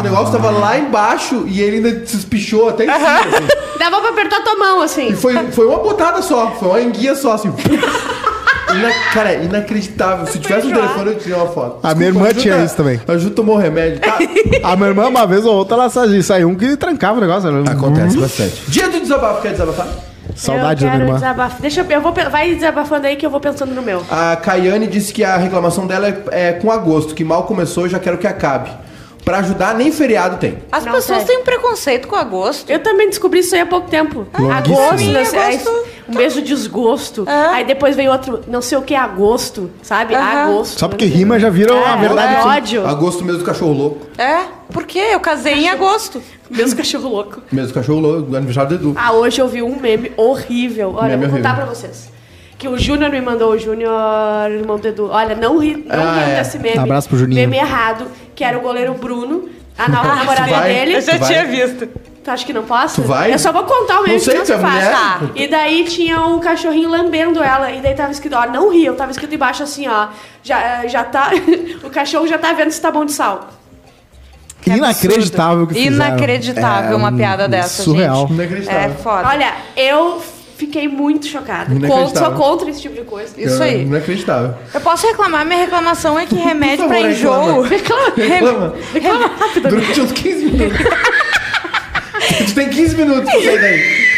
[0.00, 3.78] O negócio tava lá embaixo e ele ainda se espichou até em cima, assim.
[3.78, 5.08] Dava pra apertar tua mão, assim.
[5.08, 7.52] E foi, foi uma botada só, foi uma enguia só, assim.
[8.78, 10.26] Ina, cara, inacreditável.
[10.26, 11.78] Se tivesse um telefone, eu tirei uma foto.
[11.82, 13.00] A minha irmã tinha isso também.
[13.06, 14.00] A Ju tomou remédio.
[14.00, 14.18] Tá?
[14.64, 17.48] A minha irmã, uma vez ou outra, ela saiu, saiu um que trancava o negócio.
[17.48, 18.62] Ela- Acontece bastante.
[18.68, 19.86] Dia do desabafo, quer desabafar?
[20.34, 21.18] Saudade eu da minha irmã.
[21.18, 21.58] desabafar.
[21.60, 24.02] Deixa eu, eu vou, vai desabafando aí que eu vou pensando no meu.
[24.10, 27.90] A Caiane disse que a reclamação dela é, é com agosto, que mal começou e
[27.90, 28.70] já quero que acabe.
[29.24, 30.58] Pra ajudar, nem feriado tem.
[30.70, 31.28] As Não pessoas tem.
[31.28, 32.68] têm um preconceito com agosto.
[32.70, 34.26] Eu também descobri isso aí há pouco tempo.
[34.38, 34.52] Longuíssimo.
[34.52, 35.84] Agosto, Sim, né, aí, agosto.
[36.10, 37.24] um mês de desgosto.
[37.26, 37.46] É.
[37.54, 40.14] Aí depois veio outro, não sei o que, agosto, sabe?
[40.14, 40.42] Aham.
[40.52, 40.78] Agosto.
[40.78, 42.34] Só porque rima já vira uma É, verdade.
[42.34, 42.48] é assim.
[42.48, 42.86] ódio.
[42.86, 44.06] Agosto, mês do cachorro louco.
[44.18, 44.98] É, por quê?
[45.12, 46.20] Eu casei em agosto.
[46.50, 47.42] Mesmo cachorro louco.
[47.50, 48.94] Mês do cachorro louco, aniversário do Edu.
[48.96, 50.92] Ah, hoje eu vi um meme horrível.
[50.96, 51.66] Olha, Meme eu vou contar horrível.
[51.66, 52.12] pra vocês.
[52.58, 53.90] Que o Júnior me mandou, o Júnior,
[54.50, 55.08] irmão do Edu.
[55.10, 56.36] Olha, não ri, não Ah, riam é.
[56.36, 56.78] desse meme.
[56.78, 57.40] Abraço pro Juninho.
[57.40, 60.94] Meme errado, que era o goleiro Bruno, a nova Ah, namorada dele.
[60.96, 61.88] Eu já tinha visto.
[62.22, 63.02] Tu acha que não posso?
[63.02, 63.34] Tu vai?
[63.34, 64.62] Eu só vou contar o meme Não sei, que é se faz.
[64.74, 64.92] mulher?
[64.92, 65.20] Tá.
[65.34, 67.70] E daí tinha um cachorrinho lambendo ela.
[67.70, 68.94] E daí tava escrito, ó, não riam.
[68.94, 70.06] Tava escrito embaixo assim, ó.
[70.42, 71.30] Já, já tá.
[71.84, 73.50] o cachorro já tá vendo se tá bom de sal.
[74.62, 75.96] Que Inacreditável o que fizeram.
[75.96, 78.20] Inacreditável É, uma um- piada dessa, surreal.
[78.28, 78.32] gente.
[78.32, 78.80] Inacreditável.
[78.80, 79.28] É foda.
[79.28, 80.22] Olha, eu
[80.56, 81.74] fiquei muito chocada.
[81.86, 83.32] Contra, sou contra esse tipo de coisa.
[83.36, 83.82] Isso aí.
[83.82, 84.54] Inacreditável.
[84.72, 85.44] Eu posso reclamar?
[85.44, 87.62] Minha reclamação é que remédio pra enjoo.
[87.68, 88.12] reclama.
[88.16, 88.74] Reclama.
[88.92, 89.68] Reclama rápido.
[89.68, 90.78] Durante uns 15 minutos.
[92.46, 94.14] tu tem 15 minutos pra sair daí.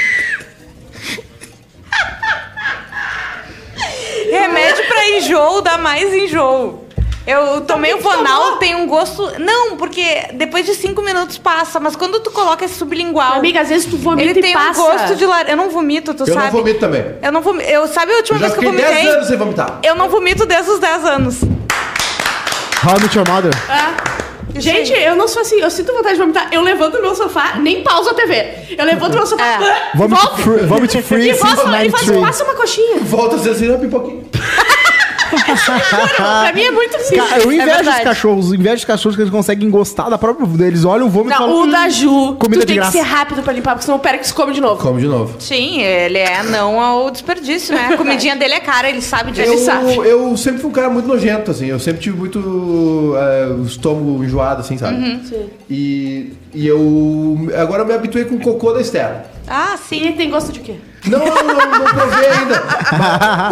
[4.31, 6.86] Remédio pra enjoo dá mais enjoo.
[7.27, 8.57] Eu tomei o Vonal, tomou?
[8.59, 9.33] tem um gosto.
[9.41, 10.05] Não, porque
[10.35, 13.35] depois de cinco minutos passa, mas quando tu coloca esse sublingual.
[13.35, 14.81] Amiga, às vezes tu vomita ele e tem passa.
[14.81, 15.51] um gosto de laranja.
[15.53, 16.45] Eu não vomito, tu Eu sabe?
[16.47, 17.05] não vomito também.
[17.21, 17.69] Eu não vomito.
[17.69, 19.15] Eu, sabe a última Eu vez que eu fiquei 10 vomitei?
[19.17, 19.79] anos sem vomitar.
[19.83, 21.43] Eu não vomito desde os 10 anos.
[22.85, 23.53] How I Met Your Mother.
[24.55, 26.49] Gente, eu não sou assim, eu sinto vontade de vomitar.
[26.53, 28.47] Eu levanto do meu sofá, nem pauso a TV.
[28.79, 29.97] Eu levanto do meu sofá, É.
[29.97, 30.43] Vomit volto.
[30.43, 32.21] free, vomit free E e faço, 93.
[32.21, 32.99] passa uma coxinha.
[33.01, 34.25] Volta a ser assim, pipoquinha.
[36.17, 36.93] Pra mim é muito.
[36.97, 38.05] Ca- Eu invejo os verdade.
[38.05, 40.67] cachorros, invejo os cachorros que eles conseguem gostar da própria vida.
[40.67, 41.63] Eles olham o vômito e Não, falam.
[41.63, 43.99] o da "Hum, Ju, comida tu tem graça." que ser rápido pra limpar, porque senão
[43.99, 44.83] o Périx come de novo.
[44.83, 45.37] Come de novo.
[45.39, 47.91] Sim, ele é não ao desperdício, né?
[47.93, 49.51] A comidinha dele é cara, ele sabe disso.
[49.51, 49.95] Ele sabe.
[49.97, 51.67] Eu, eu sempre fui um cara muito nojento, assim.
[51.67, 54.97] Eu sempre tive muito é, o estômago enjoado, assim, sabe?
[55.29, 55.47] Sim.
[55.71, 57.49] E, e eu.
[57.61, 59.25] Agora eu me habituei com o cocô da Estela.
[59.49, 60.13] Ah, sim.
[60.13, 60.77] tem gosto de quê?
[61.07, 62.63] Não, não, não, não provei ainda.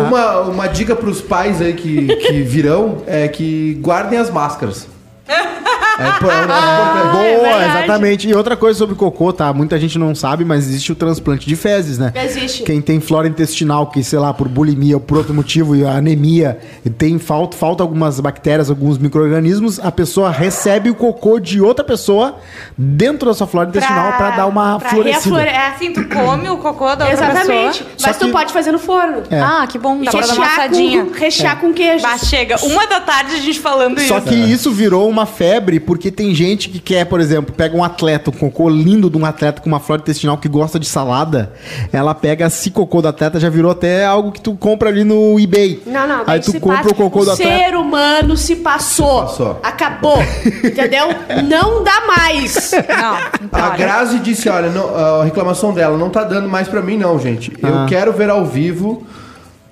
[0.01, 4.89] Uma, uma, uma dica pros pais aí que, que virão é que guardem as máscaras.
[5.99, 7.13] É, é negócio importante.
[7.13, 8.29] Boa, é exatamente.
[8.29, 9.53] E outra coisa sobre cocô, tá?
[9.53, 12.13] Muita gente não sabe, mas existe o transplante de fezes, né?
[12.15, 12.63] Existe.
[12.65, 16.59] Quem tem flora intestinal, que, sei lá, por bulimia ou por outro motivo, e anemia,
[16.85, 21.85] e tem falta, falta algumas bactérias, alguns micro-organismos, a pessoa recebe o cocô de outra
[21.85, 22.37] pessoa
[22.77, 25.37] dentro da sua flora intestinal pra, dar uma pra florescida.
[25.37, 25.65] reaflore- é.
[25.75, 27.79] Assim, tu come o cocô da outra Exatamente.
[27.79, 27.91] pessoa.
[27.97, 29.23] Só Mas tu que- pode fazer no forno.
[29.31, 29.41] É.
[29.41, 31.05] Ah, que bom, dá pra dar uma assadinha.
[31.05, 32.03] com, rechear com queijo.
[32.03, 32.57] Bah, chega.
[32.65, 34.27] Uma da tarde a gente falando Só isso.
[34.29, 38.31] que isso virou uma febre porque tem gente que quer, por exemplo, pega um atleta,
[38.31, 41.53] um cocô lindo de um atleta com uma flora intestinal que gosta de salada,
[41.93, 45.39] ela pega esse cocô do atleta, já virou até algo que tu compra ali no
[45.39, 45.83] eBay.
[45.87, 46.25] Não, não.
[46.27, 47.57] Aí tu compra passa- o cocô do O atleta.
[47.65, 49.21] ser humano se passou.
[49.29, 49.61] Se passou.
[49.63, 50.19] Acabou.
[50.65, 51.09] Entendeu?
[51.49, 52.73] Não dá mais.
[52.73, 53.77] Não, então, A olha.
[53.77, 57.53] Grazi disse, olha, não- a reclamação dela não tá dando mais pra mim não, gente.
[57.63, 57.87] Eu Ah.
[57.89, 59.07] quero ver ao vivo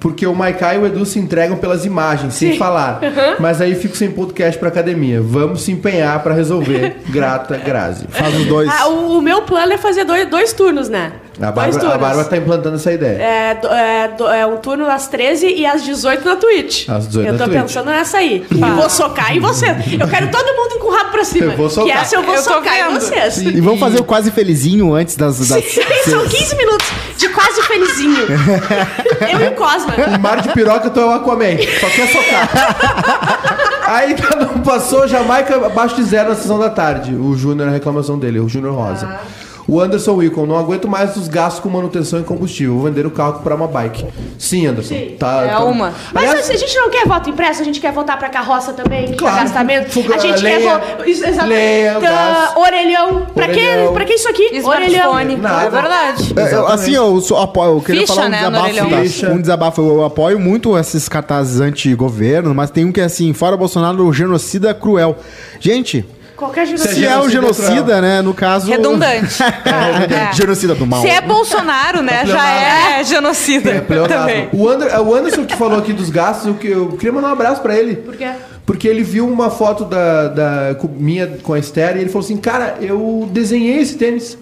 [0.02, 2.58] porque o Maikai e o Edu se entregam pelas imagens, sem Sim.
[2.58, 3.00] falar.
[3.38, 5.22] Mas aí fico sem podcast pra academia.
[5.22, 6.96] Vamos se empenhar pra resolver.
[7.08, 8.06] Grata, Grazi.
[8.08, 8.68] Faz os dois.
[8.68, 11.12] Ah, o, o meu plano é fazer dois, dois turnos, né?
[11.40, 13.16] A Bárbara, a Bárbara tá implantando essa ideia.
[13.22, 16.88] É, do- é, do- é um turno às 13 e às 18 na Twitch.
[16.88, 17.60] Às 18 eu tô Twitch.
[17.62, 18.44] pensando nessa aí.
[18.50, 19.66] E vou socar em você.
[19.98, 21.46] Eu quero todo mundo com o rabo pra cima.
[21.46, 21.86] Eu vou socar.
[21.86, 23.38] Que essa eu vou Eu socar em vocês.
[23.38, 25.38] E vamos fazer o quase felizinho antes das.
[25.48, 25.64] das
[26.04, 28.26] São 15 minutos de quase felizinho.
[29.32, 29.94] eu e o Cosma.
[30.14, 31.56] Em mar de piroca, tu é o Aquaman.
[31.80, 32.48] Só quer socar.
[33.86, 37.14] Aí não passou Jamaica abaixo de zero na sessão da tarde.
[37.14, 39.18] O Júnior, a reclamação dele, o Júnior Rosa.
[39.72, 42.74] O Anderson Wicon, não aguento mais os gastos com manutenção e combustível.
[42.74, 44.04] Vou vender o carro para uma bike.
[44.38, 44.94] Sim, Anderson.
[44.94, 45.16] Sim.
[45.18, 45.94] Tá, É tá- uma.
[46.12, 49.14] Mas Aliás, a gente não quer voto impresso, a gente quer votar pra carroça também,
[49.14, 49.34] Claro.
[49.36, 49.90] pra gastamento.
[49.90, 50.68] Fuga- A gente lenha, quer
[50.98, 51.08] votar.
[51.08, 51.94] Exatamente.
[51.94, 52.56] Tá, gás.
[52.56, 53.26] orelhão.
[53.34, 53.92] Pra que, Orelhão.
[53.94, 54.50] pra que isso aqui?
[54.56, 55.36] Smartphone.
[55.36, 55.64] Nada.
[55.66, 56.34] É verdade.
[56.36, 58.64] É, eu- assim, eu, sou, apoio, eu queria Ficha, falar um né, desabafo.
[58.64, 58.90] orelhão.
[58.90, 59.28] tá?
[59.32, 59.80] Um desabafo.
[59.80, 64.74] Eu apoio muito esses cartazes anti-governo, mas tem um que é assim, fora Bolsonaro, genocida
[64.74, 65.16] cruel.
[65.60, 66.04] Gente,
[66.36, 66.94] Qualquer Se genocídio.
[66.96, 68.68] se é o genocida genocida, né, no caso...
[68.70, 69.36] Redundante.
[69.64, 70.32] É.
[70.34, 71.02] genocida do mal.
[71.02, 74.48] Se é Bolsonaro, né, já é genocida É, também.
[74.52, 77.32] o, Ander- o Anderson que falou aqui dos gastos, eu, que- eu queria mandar um
[77.32, 77.96] abraço pra ele.
[77.96, 78.28] Por quê?
[78.64, 82.24] Porque ele viu uma foto da, da com- minha com a Esther e ele falou
[82.24, 84.38] assim: Cara, eu desenhei esse tênis.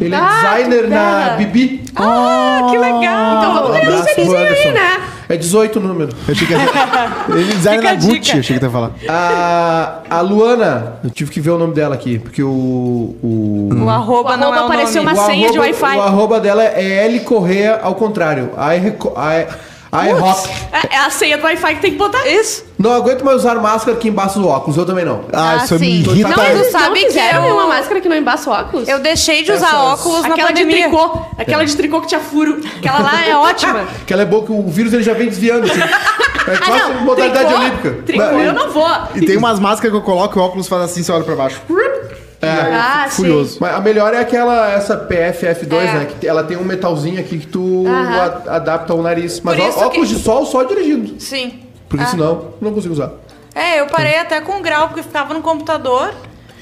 [0.00, 1.34] Ele é Ah, designer que na.
[1.36, 1.84] Bibi.
[1.96, 3.38] Ah, que legal.
[3.38, 5.00] Então vamos Um pro tênisinho aí, né?
[5.28, 6.10] É 18 o número.
[6.28, 6.58] Eu achei que ia...
[7.36, 8.36] Ele design Fica na a Gucci, dica.
[8.36, 8.90] eu achei que ia falar.
[9.08, 12.48] A, a Luana, eu tive que ver o nome dela aqui, porque o.
[13.22, 15.16] O, O arroba O não arroba é o apareceu nome.
[15.16, 15.96] uma o senha de Wi-Fi.
[15.96, 18.50] O arroba dela é L Correia ao contrário.
[18.56, 19.14] I, reco-
[19.92, 20.48] Rock.
[20.72, 22.26] É, é a senha do Wi-Fi que tem que botar.
[22.26, 22.64] Isso.
[22.78, 25.24] Não aguento mais usar máscara que embaça os óculos, eu também não.
[25.32, 25.84] Ah, Ah, isso sim.
[25.84, 26.28] me irrita.
[26.28, 28.88] Não, Não, tu sabe não que fizeram eu- nenhuma máscara que não embaça o óculos.
[28.88, 30.88] Eu deixei de usar Essas- óculos na Aquela de pandemia.
[30.88, 31.18] tricô.
[31.38, 32.60] Aquela de tricô que tinha furo.
[32.78, 33.86] Aquela lá é ótima.
[34.06, 35.80] Que ela é boa que o vírus ele já vem desviando, assim.
[35.80, 37.00] É quase Ah, não.
[37.02, 37.90] modalidade tricô, olímpica.
[38.04, 38.88] Tricô, eu não vou.
[39.14, 41.34] E tem umas máscaras que eu coloco e o óculos faz assim, você olha pra
[41.34, 41.60] baixo.
[42.42, 42.48] É.
[42.48, 43.56] Ah, Furioso.
[43.60, 45.92] Mas a melhor é aquela, essa PFF2, É.
[45.94, 46.06] né?
[46.20, 49.40] Que ela tem um metalzinho aqui que tu a- adapta ao nariz.
[49.40, 51.14] Mas ó- óculos que- de sol só dirigindo.
[51.20, 51.60] Sim.
[51.88, 52.08] Porque Ah.
[52.08, 53.10] senão não consigo usar.
[53.54, 56.12] É, eu parei até com o grau, porque ficava no computador.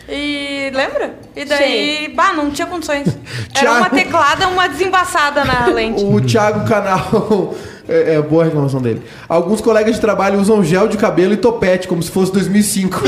[0.09, 1.15] E lembra?
[1.35, 3.09] E daí, bah, não tinha condições.
[3.57, 6.05] Era uma teclada, uma desembaçada na lente.
[6.05, 7.55] O Thiago Canal.
[7.87, 9.03] É, é boa a reclamação dele.
[9.29, 13.03] Alguns colegas de trabalho usam gel de cabelo e topete, como se fosse 2005.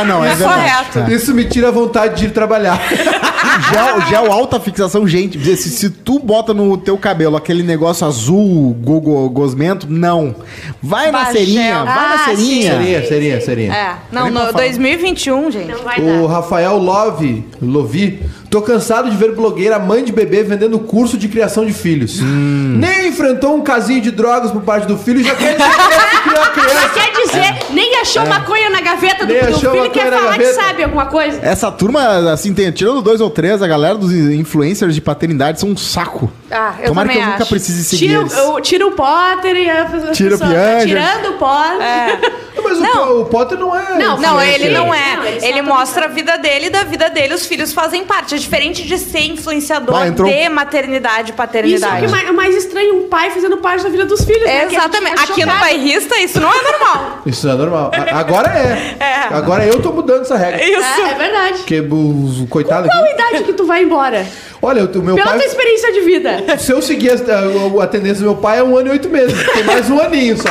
[0.00, 0.52] Ah, não, é verdade.
[0.92, 1.10] correto.
[1.10, 1.14] É.
[1.14, 2.78] Isso me tira a vontade de ir trabalhar.
[3.72, 5.38] Gel, gel alta fixação, gente.
[5.56, 10.34] Se, se tu bota no teu cabelo aquele negócio azul, go, go- gosmento, não.
[10.82, 11.32] Vai na Bagel.
[11.32, 12.72] serinha, vai na Ah, serinha.
[12.72, 13.72] Seria, seria, seria.
[13.72, 14.62] É, não, Nem pra no falar.
[14.64, 15.68] 2021, gente.
[15.72, 16.34] Não vai O dar.
[16.34, 21.64] Rafael Love, Lovi, tô cansado de ver blogueira mãe de bebê vendendo curso de criação
[21.64, 22.20] de filhos.
[22.20, 22.76] Hum.
[22.78, 25.88] Nem enfrentou um casinho de drogas por parte do filho e já quer dizer que
[25.88, 26.88] deve criar criança.
[26.92, 30.82] Quer dizer, nem achou maconha na gaveta do, do filho e quer falar que sabe
[30.82, 31.38] alguma coisa.
[31.42, 35.68] Essa turma, assim, tem, tirando dois ou três, a galera dos influencers de paternidade são
[35.68, 36.30] um saco.
[36.50, 37.48] Ah, eu Tomara que eu nunca acho.
[37.50, 38.36] precise seguir Tira, eles.
[38.36, 40.86] o- tira o Potter e a pessoa Tira o tá Pianja.
[40.86, 41.80] Tirando o Potter.
[41.86, 42.18] É.
[42.62, 43.06] Mas o Não.
[43.06, 43.94] Po- o, Potter não é.
[43.98, 45.14] Não, Não, ele não Não, é.
[45.28, 48.04] ele só Ele tá mostra a vida dele e da vida dele os filhos fazem
[48.04, 48.34] parte.
[48.34, 52.06] É diferente de ser influenciador Vai, entrou- de maternidade e Isso é o paternidade.
[52.06, 54.44] que mais, mais estranho, um pai fazendo parte da vida dos filhos.
[54.44, 54.58] né?
[54.58, 55.20] A gente Exatamente.
[55.22, 57.20] Aqui no bairrista, isso não é normal.
[57.26, 57.90] Isso não é normal.
[58.12, 58.96] Agora é.
[59.00, 59.34] É.
[59.34, 60.62] Agora eu tô mudando essa regra.
[60.62, 61.00] Isso.
[61.02, 61.58] É, é verdade.
[61.58, 63.12] Porque o coitado Qual aqui.
[63.12, 64.26] idade que tu vai embora?
[64.62, 65.46] Olha, o meu Pela tua pai.
[65.46, 66.39] experiência de vida.
[66.58, 69.08] Se eu seguir a, a- a tendência do meu pai, é um ano e oito
[69.08, 69.34] meses.
[69.52, 70.48] Tem mais um aninho só.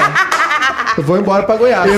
[0.97, 1.89] Eu vou embora pra Goiás.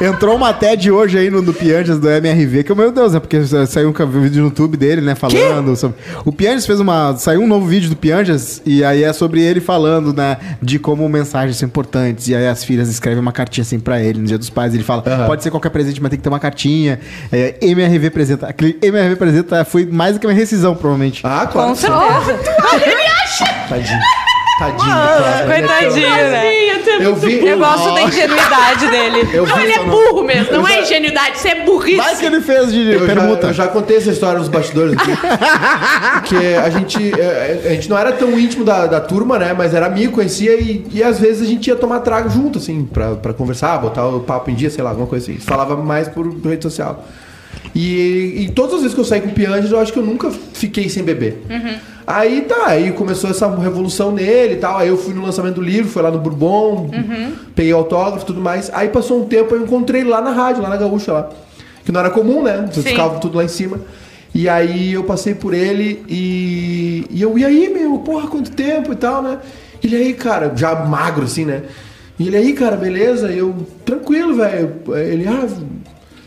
[0.00, 3.38] Entrou uma TED hoje aí no do Pianjas do MRV, que, meu Deus, é porque
[3.68, 5.96] saiu um vídeo no YouTube dele, né, falando sobre...
[6.24, 7.16] O Pianjas fez uma...
[7.16, 11.08] Saiu um novo vídeo do Pianjas, e aí é sobre ele falando, né, de como
[11.08, 14.36] mensagens são importantes, e aí as filhas escrevem uma cartinha assim pra ele, no dia
[14.36, 15.26] dos pais, ele fala, Aham.
[15.28, 16.98] pode ser qualquer presente, mas tem que ter uma cartinha.
[17.30, 18.48] É, MRV apresenta...
[18.48, 21.20] Aquele MRV apresenta foi mais do que uma rescisão, provavelmente.
[21.24, 21.68] Ah, claro.
[21.68, 21.76] Com
[22.80, 23.44] que sim.
[23.44, 23.68] certeza.
[23.68, 24.00] Tadinho.
[24.58, 24.78] Tadinho.
[24.78, 25.46] Cara.
[25.46, 26.74] coitadinho, né?
[27.00, 27.44] Eu vi.
[27.44, 29.28] Eu gosto da ingenuidade dele.
[29.32, 30.52] Eu Não, ele é burro mesmo.
[30.52, 31.96] Não é ingenuidade, isso é burrice.
[31.96, 33.46] Vai que ele fez de Eu já, permuta.
[33.48, 35.10] eu já contei essa história nos bastidores aqui.
[36.20, 39.52] Porque a gente, é, a gente não era tão íntimo da, da turma, né?
[39.52, 42.84] Mas era amigo, conhecia e, e às vezes a gente ia tomar trago junto, assim,
[42.84, 45.40] pra, pra conversar, botar o papo em dia, sei lá, alguma coisa assim.
[45.40, 47.04] Falava mais por rede social.
[47.74, 50.04] E, e todas as vezes que eu saí com o Pianges, eu acho que eu
[50.04, 51.42] nunca fiquei sem beber.
[52.06, 54.78] Aí tá, aí começou essa revolução nele e tal.
[54.78, 56.90] Aí eu fui no lançamento do livro, fui lá no Bourbon,
[57.54, 58.70] peguei autógrafo e tudo mais.
[58.72, 61.30] Aí passou um tempo, eu encontrei ele lá na rádio, lá na Gaúcha lá.
[61.84, 62.68] Que não era comum, né?
[62.70, 62.92] Vocês Sim.
[62.92, 63.80] ficavam tudo lá em cima.
[64.34, 68.92] E aí eu passei por ele e, e eu, e aí, meu, porra, quanto tempo
[68.92, 69.38] e tal, né?
[69.82, 71.62] Ele aí, cara, já magro assim, né?
[72.18, 73.30] E ele aí, cara, beleza?
[73.30, 73.54] E eu,
[73.84, 74.72] tranquilo, velho.
[74.96, 75.46] Ele, ah,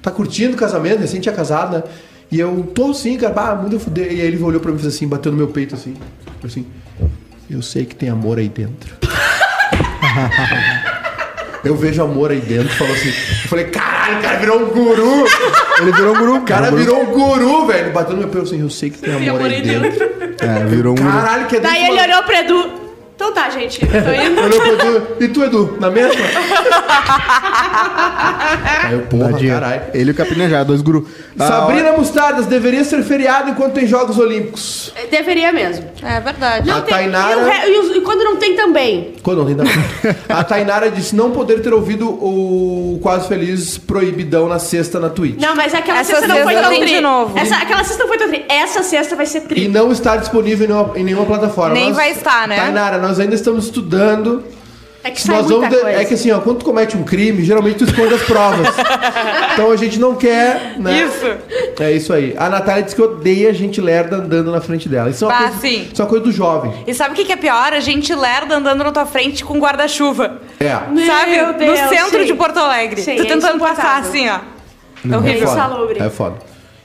[0.10, 1.84] tá curtindo o casamento, recém tinha casado, né?
[2.32, 4.12] E eu, tô sim, cara, bah, muito fuder.
[4.12, 5.96] E aí ele olhou pra mim e fez assim, bateu no meu peito assim,
[6.44, 6.66] assim,
[7.50, 8.96] eu sei que tem amor aí dentro.
[11.64, 13.10] Eu vejo amor aí dentro, falou assim.
[13.10, 15.26] Eu falei, caralho, o cara virou um guru.
[15.82, 16.36] Ele virou um guru.
[16.38, 17.92] O cara virou um guru, velho.
[17.92, 20.06] Bateu no meu peito assim, eu sei que tem amor, aí dentro.
[20.40, 21.12] É, virou um guru.
[21.12, 22.77] Caralho, que é Daí ele olhou pro Edu.
[23.18, 23.80] Então tá, gente.
[23.80, 24.40] Tô indo.
[24.42, 25.08] Olhou pro Edu.
[25.20, 25.78] E tu, Edu?
[25.82, 26.22] Na mesma?
[28.84, 29.54] Aí eu, porra, Tadinho.
[29.54, 29.82] caralho.
[29.94, 31.08] Ele e o Capinejá, dois guru.
[31.40, 34.94] Ah, Sabrina Mostardas deveria ser feriado enquanto tem Jogos Olímpicos.
[35.10, 35.86] Deveria mesmo.
[36.04, 36.70] É verdade.
[36.70, 39.16] A tem- Tainara- e, o re- e os- e quando não tem também?
[39.24, 39.70] Quando não tem nada.
[40.30, 45.40] A Tainara disse não poder ter ouvido o Quase Feliz proibidão na sexta na Twitch.
[45.42, 46.90] Não, mas aquela Essa sexta não foi sexta tão tem tri.
[46.96, 47.38] de novo.
[47.38, 48.46] Essa, aquela sexta não foi tão tri.
[48.48, 49.68] Essa sexta vai ser E tri.
[49.68, 51.74] não está disponível em nenhuma, em nenhuma plataforma.
[51.74, 52.56] Nem vai estar, né?
[52.58, 54.44] Tainara, nós ainda estamos estudando.
[55.04, 56.02] É que sai Nós muita vamos de- coisa.
[56.02, 58.68] É que assim, ó, quando tu comete um crime, geralmente tu esconde as provas.
[59.54, 61.04] então a gente não quer, né?
[61.04, 61.26] Isso.
[61.82, 62.36] É isso aí.
[62.38, 65.10] A Natália disse que odeia gente lerda andando na frente dela.
[65.10, 65.88] Isso é uma, Bah, coisa, sim.
[65.94, 66.74] Isso é uma coisa do jovem.
[66.86, 67.72] E sabe o que que é pior?
[67.72, 70.42] A gente lerda andando na tua frente com guarda-chuva.
[70.60, 70.76] É.
[70.92, 71.32] Meu Sabe?
[71.58, 72.26] Deus, no centro sim.
[72.26, 73.02] de Porto Alegre.
[73.02, 74.10] Sim, tu é tentando passar insuportável.
[74.10, 74.40] assim, ó.
[75.10, 75.48] É É horrível.
[75.48, 76.06] foda.
[76.06, 76.36] É foda.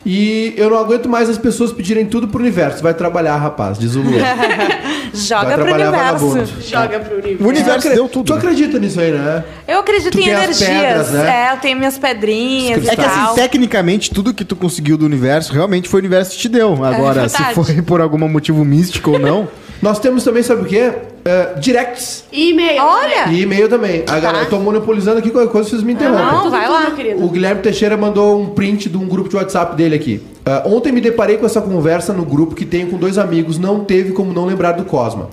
[0.05, 2.83] E eu não aguento mais as pessoas pedirem tudo pro universo.
[2.83, 4.19] Vai trabalhar, rapaz, diz o Luan.
[5.15, 5.93] Joga Vai pro universo.
[5.93, 6.49] vagabundo.
[6.61, 7.49] Joga pro O universo.
[7.49, 8.27] universo Tu deu tudo.
[8.27, 9.45] Tu acredita nisso aí, né?
[9.69, 10.69] Eu acredito Tu em tem as energias.
[10.69, 11.47] pedras, né?
[11.49, 15.53] É, eu tenho minhas pedrinhas É que assim, tecnicamente, tudo que tu conseguiu do universo,
[15.53, 16.85] realmente foi o universo que te deu.
[16.85, 17.55] Agora, se verdade.
[17.55, 19.49] foi por algum motivo místico ou não,
[19.83, 20.93] Nós temos também, sabe o quê?
[21.25, 22.25] É, directs.
[22.33, 22.81] E-mail.
[22.81, 23.27] Olha!
[23.33, 24.05] E e-mail também.
[24.07, 26.25] A galera, eu tô monopolizando aqui qualquer coisa, vocês me interrompem.
[26.25, 26.91] Não, vai tudo, lá.
[26.93, 27.25] querido.
[27.25, 30.23] O Guilherme Teixeira mandou um print de um grupo de WhatsApp dele aqui.
[30.47, 33.85] Ah, ontem me deparei com essa conversa no grupo que tenho com dois amigos, não
[33.85, 35.29] teve como não lembrar do Cosma.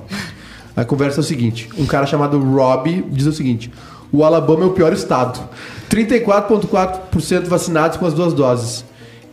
[0.75, 3.71] A conversa é o seguinte: um cara chamado Rob diz o seguinte:
[4.11, 5.39] o Alabama é o pior estado.
[5.91, 8.83] 34,4% vacinados com as duas doses.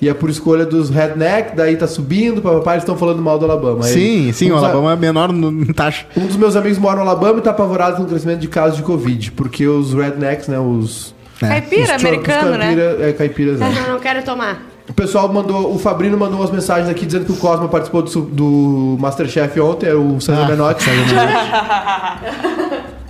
[0.00, 3.46] E é por escolha dos redneck, daí tá subindo, papapá, eles estão falando mal do
[3.46, 3.86] Alabama.
[3.86, 6.04] Aí, sim, sim, um o dos a- Alabama é menor no, taxa.
[6.16, 8.76] Um dos meus amigos mora no Alabama e tá apavorado com o crescimento de casos
[8.76, 11.14] de Covid, porque os rednecks, né, os...
[11.40, 12.66] Caipira, os americano, os né?
[12.66, 13.74] caipira, É, caipiras, né?
[13.86, 14.62] Não, não quero tomar.
[14.88, 18.20] O pessoal mandou, o Fabrino mandou umas mensagens aqui dizendo que o Cosma participou do,
[18.22, 20.84] do Masterchef ontem, é o César Ah, Menotti.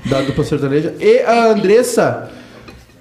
[0.06, 0.94] da dupla sertaneja.
[1.00, 2.30] E a Andressa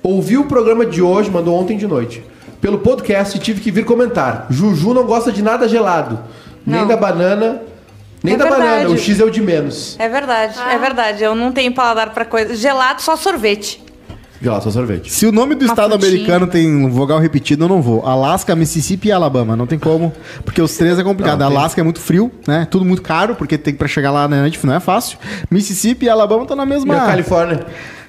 [0.04, 2.24] ouviu o programa de hoje, mandou ontem de noite.
[2.66, 4.48] Pelo podcast tive que vir comentar.
[4.50, 6.18] Juju não gosta de nada gelado.
[6.66, 6.88] Nem Não.
[6.88, 7.62] da banana,
[8.24, 8.66] nem É da banana.
[8.78, 8.94] verdade.
[8.96, 9.96] O X é o de menos.
[10.00, 10.74] É verdade, Ah.
[10.74, 11.24] é verdade.
[11.24, 12.56] Eu não tenho paladar pra coisa.
[12.56, 13.84] Gelado, só sorvete.
[14.42, 15.14] Gelado, só sorvete.
[15.14, 16.10] Se o nome do Uma estado frutinha.
[16.12, 18.04] americano tem um vogal repetido, eu não vou.
[18.04, 19.56] Alasca, Mississippi e Alabama.
[19.56, 20.12] Não tem como.
[20.44, 21.40] Porque os três é complicado.
[21.42, 21.56] Não, tem.
[21.58, 22.68] Alasca é muito frio, né?
[22.72, 25.20] Tudo muito caro, porque tem pra chegar lá na noite não é fácil.
[25.52, 26.96] Mississippi e Alabama estão na E mesma.
[26.98, 27.64] a Califórnia?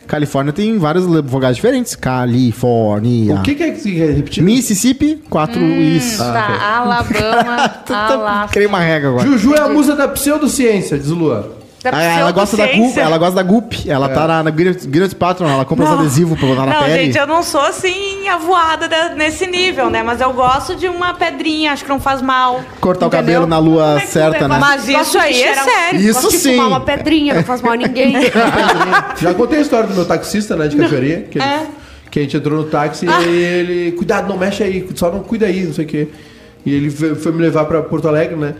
[0.07, 1.95] Califórnia tem vários le- vogais diferentes.
[1.95, 3.37] Califórnia.
[3.37, 4.43] O que, que é que se repetir?
[4.43, 6.19] Mississippi, quatro isso.
[6.19, 8.53] tá, Alabama, Alasca.
[8.53, 9.27] Criei uma regra agora.
[9.27, 11.45] Juju é a musa da pseudociência, diz o Luan.
[11.93, 13.01] Ah, ela gosta da Gup, pseudociência.
[13.03, 13.73] ela gosta da Gup.
[13.87, 15.99] Ela tá na, na Guinness Guinness Patron, ela compra os Não.
[16.01, 17.05] adesivos pra botar na Não, pele.
[17.07, 20.03] gente, eu não sou assim avoada da- nesse nível, né?
[20.03, 22.61] Mas eu gosto de uma pedrinha, acho que não faz mal.
[22.81, 23.25] Cortar o entendeu?
[23.25, 24.57] cabelo na lua é certa, né?
[24.59, 26.01] Mas isso aí é sério.
[26.01, 26.53] Isso Gosto de sim.
[26.53, 28.15] fumar uma pedrinha, não faz mal a ninguém.
[29.21, 31.67] Já contei a história do meu taxista, né, de cachoeirinha, que, ele- É.
[32.11, 35.21] que a gente entrou no táxi e aí ele, cuidado, não mexe aí, só não
[35.21, 36.09] cuida aí, não sei o quê.
[36.65, 38.55] E ele foi, foi me levar pra Porto Alegre, né?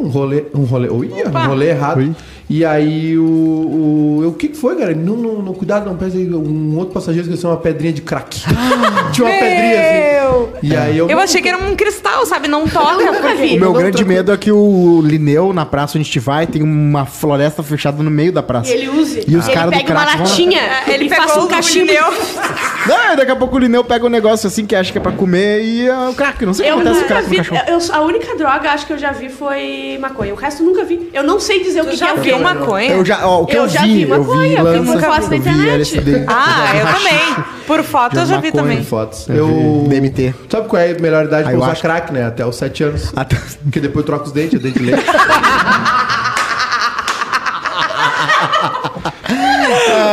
[0.00, 1.98] Um rolê, um rolê, ui, um rolê errado.
[1.98, 2.12] Ui.
[2.50, 4.90] E aí o, o, o que que foi, cara?
[4.90, 6.18] Ele, Não, não, não, cuidado, não pese.
[6.28, 8.40] Um outro passageiro esqueceu uma pedrinha de crack.
[9.12, 10.48] Tinha uma pedrinha assim.
[10.62, 12.48] E aí eu, Eu achei que era um cristal, sabe?
[12.48, 13.54] Não toca, porque...
[13.56, 14.08] O meu Não, grande tranquilo.
[14.08, 18.02] medo é que o Lineu, na praça onde a gente vai, tem uma floresta fechada
[18.02, 18.70] no meio da E praça.
[18.72, 19.24] ele use.
[19.26, 21.44] E os ele caras do pega uma crack vão- latinha, Ele e pegou faça um
[21.44, 21.92] o cachimbo.
[22.86, 25.12] Não, daqui a pouco o Lineu pega um negócio assim que acha que é pra
[25.12, 26.44] comer e é o crack.
[26.44, 27.36] Não sei o que Eu acontece com o nunca crack no vi.
[27.50, 27.80] cachorro.
[27.90, 29.62] eu- a única droga acho que eu já vi foi
[30.00, 30.32] maconha.
[30.32, 31.10] O resto eu nunca vi.
[31.12, 32.42] Eu não sei dizer o que, já que é o quê.
[32.42, 32.90] maconha?
[32.90, 34.62] Eu já, ó, o que eu, Eu já vi, vi eu maconha, vi eu vi
[34.62, 35.68] lança, muito foto na eu vi internet.
[35.74, 36.24] LSD.
[36.28, 37.44] Ah, eu também.
[37.66, 38.84] Por foto eu já vi maconha, também.
[38.84, 39.28] fotos.
[39.28, 40.34] Eu DMT.
[40.48, 42.26] Sabe qual é a melhor idade pra usar crack, né?
[42.26, 43.12] Até os 7 anos.
[43.16, 45.04] Até- Porque depois troca os dentes, é dente de leite.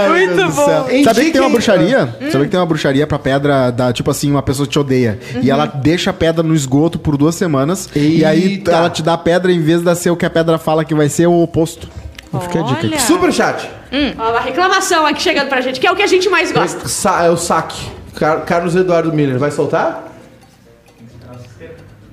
[0.09, 0.65] Muito Deus do bom.
[0.65, 1.03] céu.
[1.03, 2.15] Sabia que tem uma bruxaria?
[2.21, 2.31] Hum.
[2.31, 5.19] Sabia que tem uma bruxaria pra pedra da, tipo assim, uma pessoa te odeia.
[5.35, 5.41] Uhum.
[5.43, 7.89] E ela deixa a pedra no esgoto por duas semanas.
[7.95, 8.71] E aí Eita.
[8.71, 10.93] ela te dá a pedra em vez de ser o que a pedra fala que
[10.95, 11.87] vai ser o oposto.
[12.27, 12.95] Então Fica a dica Olha.
[12.95, 13.01] aqui.
[13.01, 13.69] Super chat.
[14.17, 16.87] Ó, uma reclamação aqui chegando pra gente, que é o que a gente mais gosta.
[16.87, 17.89] Sa- é o saque.
[18.15, 20.05] Car- Carlos Eduardo Miller, vai soltar?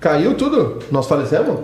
[0.01, 0.79] Caiu tudo?
[0.91, 1.59] Nós falecemos?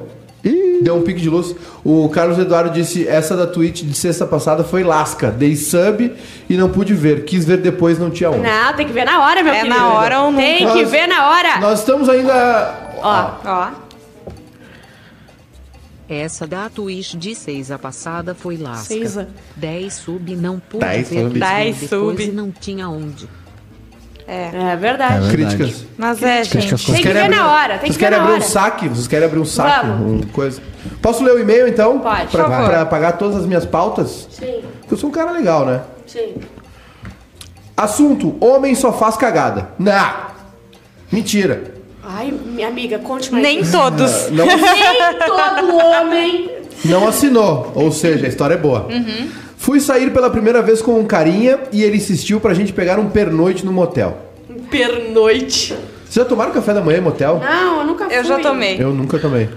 [0.82, 1.54] Deu um pique de luz.
[1.84, 5.30] O Carlos Eduardo disse: essa da Twitch de sexta passada foi lasca.
[5.30, 6.12] Dei sub
[6.50, 7.24] e não pude ver.
[7.24, 8.40] Quis ver depois, não tinha onde.
[8.42, 9.76] Não, tem que ver na hora, meu É querido.
[9.78, 10.42] na hora ou nunca.
[10.42, 11.60] Tem que Nós- ver na hora.
[11.60, 12.74] Nós estamos ainda.
[13.00, 13.70] Ó, Ó.
[16.08, 18.84] Essa da Twitch de seiza passada foi lasca.
[18.88, 19.28] Seiza.
[19.56, 21.32] 10 sub não pude 10 ver sub.
[21.34, 21.88] depois 10 depois
[22.18, 22.22] sub.
[22.24, 23.28] e não tinha onde.
[24.72, 25.30] É verdade.
[25.30, 25.84] Críticas.
[25.98, 26.52] Mas é, gente.
[26.58, 28.44] Críticas Tem que ver abrir, na hora, tem vocês que ver querem na abrir hora.
[28.44, 28.88] um saque?
[28.88, 29.86] Vocês querem abrir um saque?
[29.86, 30.24] Vamos.
[30.24, 30.60] Um coisa.
[31.00, 31.98] Posso ler o e-mail então?
[31.98, 32.26] Pode.
[32.28, 32.68] Pra, Por favor.
[32.70, 34.28] pra pagar todas as minhas pautas?
[34.30, 35.80] Sim, Porque eu sou um cara legal, né?
[36.06, 36.34] sim.
[37.76, 39.68] Assunto: Homem só faz cagada.
[39.78, 40.12] Não.
[41.10, 41.72] Mentira.
[42.04, 43.42] Ai, minha amiga, conte mais.
[43.42, 44.30] Nem todos.
[44.30, 44.58] Não, Nem
[45.26, 46.50] todo homem.
[46.84, 47.72] não assinou.
[47.74, 48.88] Ou seja, a história é boa.
[49.62, 53.08] Fui sair pela primeira vez com um carinha e ele insistiu pra gente pegar um
[53.08, 54.18] pernoite no motel.
[54.68, 55.68] Pernoite.
[56.04, 57.38] Vocês já tomaram café da manhã em motel?
[57.38, 58.16] Não, eu nunca fui.
[58.18, 58.82] Eu já tomei.
[58.82, 59.48] Eu nunca tomei.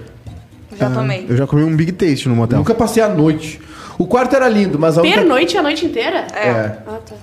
[0.78, 1.26] Já tomei.
[1.28, 2.58] Eu já comi um Big Taste no motel.
[2.58, 3.60] Nunca passei a noite.
[3.98, 5.18] O quarto era lindo, mas a única...
[5.18, 6.18] Pernoite a noite inteira?
[6.32, 6.50] É.
[6.86, 7.16] Ah, tá.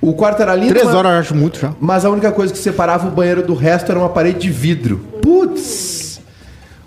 [0.00, 0.94] O quarto era lindo, Três mas...
[0.94, 1.74] horas eu acho muito já.
[1.78, 5.04] mas a única coisa que separava o banheiro do resto era uma parede de vidro.
[5.20, 6.18] Putz!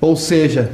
[0.02, 0.72] Ou seja,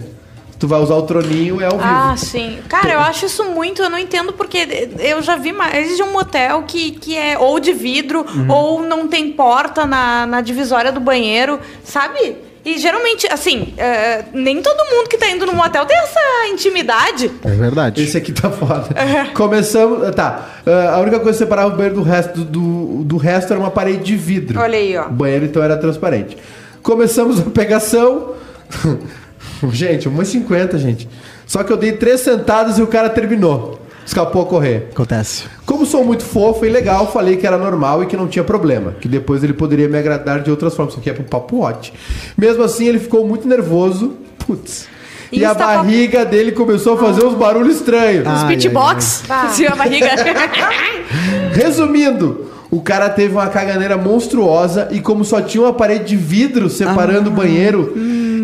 [0.62, 1.84] tu vai usar o troninho é ao vivo.
[1.84, 2.60] Ah, sim.
[2.70, 6.12] Cara, eu acho isso muito, eu não entendo porque eu já vi mais de um
[6.14, 8.52] motel que, que é ou de vidro Uhum.
[8.52, 12.38] ou não tem porta na, na divisória do banheiro, sabe?
[12.64, 17.32] E geralmente, assim, é, nem todo mundo que tá indo no motel tem essa intimidade.
[17.44, 18.04] É verdade.
[18.04, 18.86] Esse aqui tá foda.
[19.34, 20.14] Começamos.
[20.14, 20.48] Tá.
[20.68, 23.60] ah, A única coisa que separava o banheiro do resto do, do, do resto era
[23.60, 24.60] uma parede de vidro.
[24.60, 25.08] Olha aí, ó.
[25.08, 26.38] O banheiro então era transparente.
[26.84, 28.36] Começamos a pegação.
[29.74, 31.10] gente, 1,50, gente.
[31.46, 33.80] Só que eu dei três sentadas e o cara terminou.
[34.06, 34.90] Escapou a correr.
[34.92, 35.44] Acontece.
[35.66, 38.96] Como sou muito fofo e legal, falei que era normal e que não tinha problema.
[39.00, 40.94] Que depois ele poderia me agradar de outras formas.
[40.94, 41.94] Isso aqui é pro papo hot.
[42.38, 44.14] Mesmo assim, ele ficou muito nervoso.
[44.40, 44.88] Putz.
[45.32, 48.28] E, E a está barriga dele começou a fazer uns barulhos estranhos.
[48.28, 49.24] Os beatbox.
[49.30, 50.10] Assim, a barriga.
[51.54, 56.70] Resumindo, o cara teve uma caganeira monstruosa e como só tinha uma parede de vidro
[56.70, 57.94] separando o banheiro,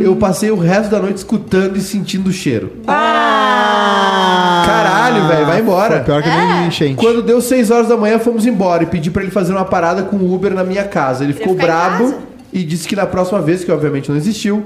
[0.01, 2.73] eu passei o resto da noite escutando e sentindo o cheiro.
[4.65, 5.95] Caralho, velho, vai embora.
[5.95, 6.95] Foi pior que nem enchente.
[6.95, 10.03] Quando deu 6 horas da manhã, fomos embora e pedi pra ele fazer uma parada
[10.03, 11.23] com o Uber na minha casa.
[11.23, 12.17] Ele ficou brabo casa?
[12.59, 14.63] E disse que na próxima vez, que obviamente não existiu,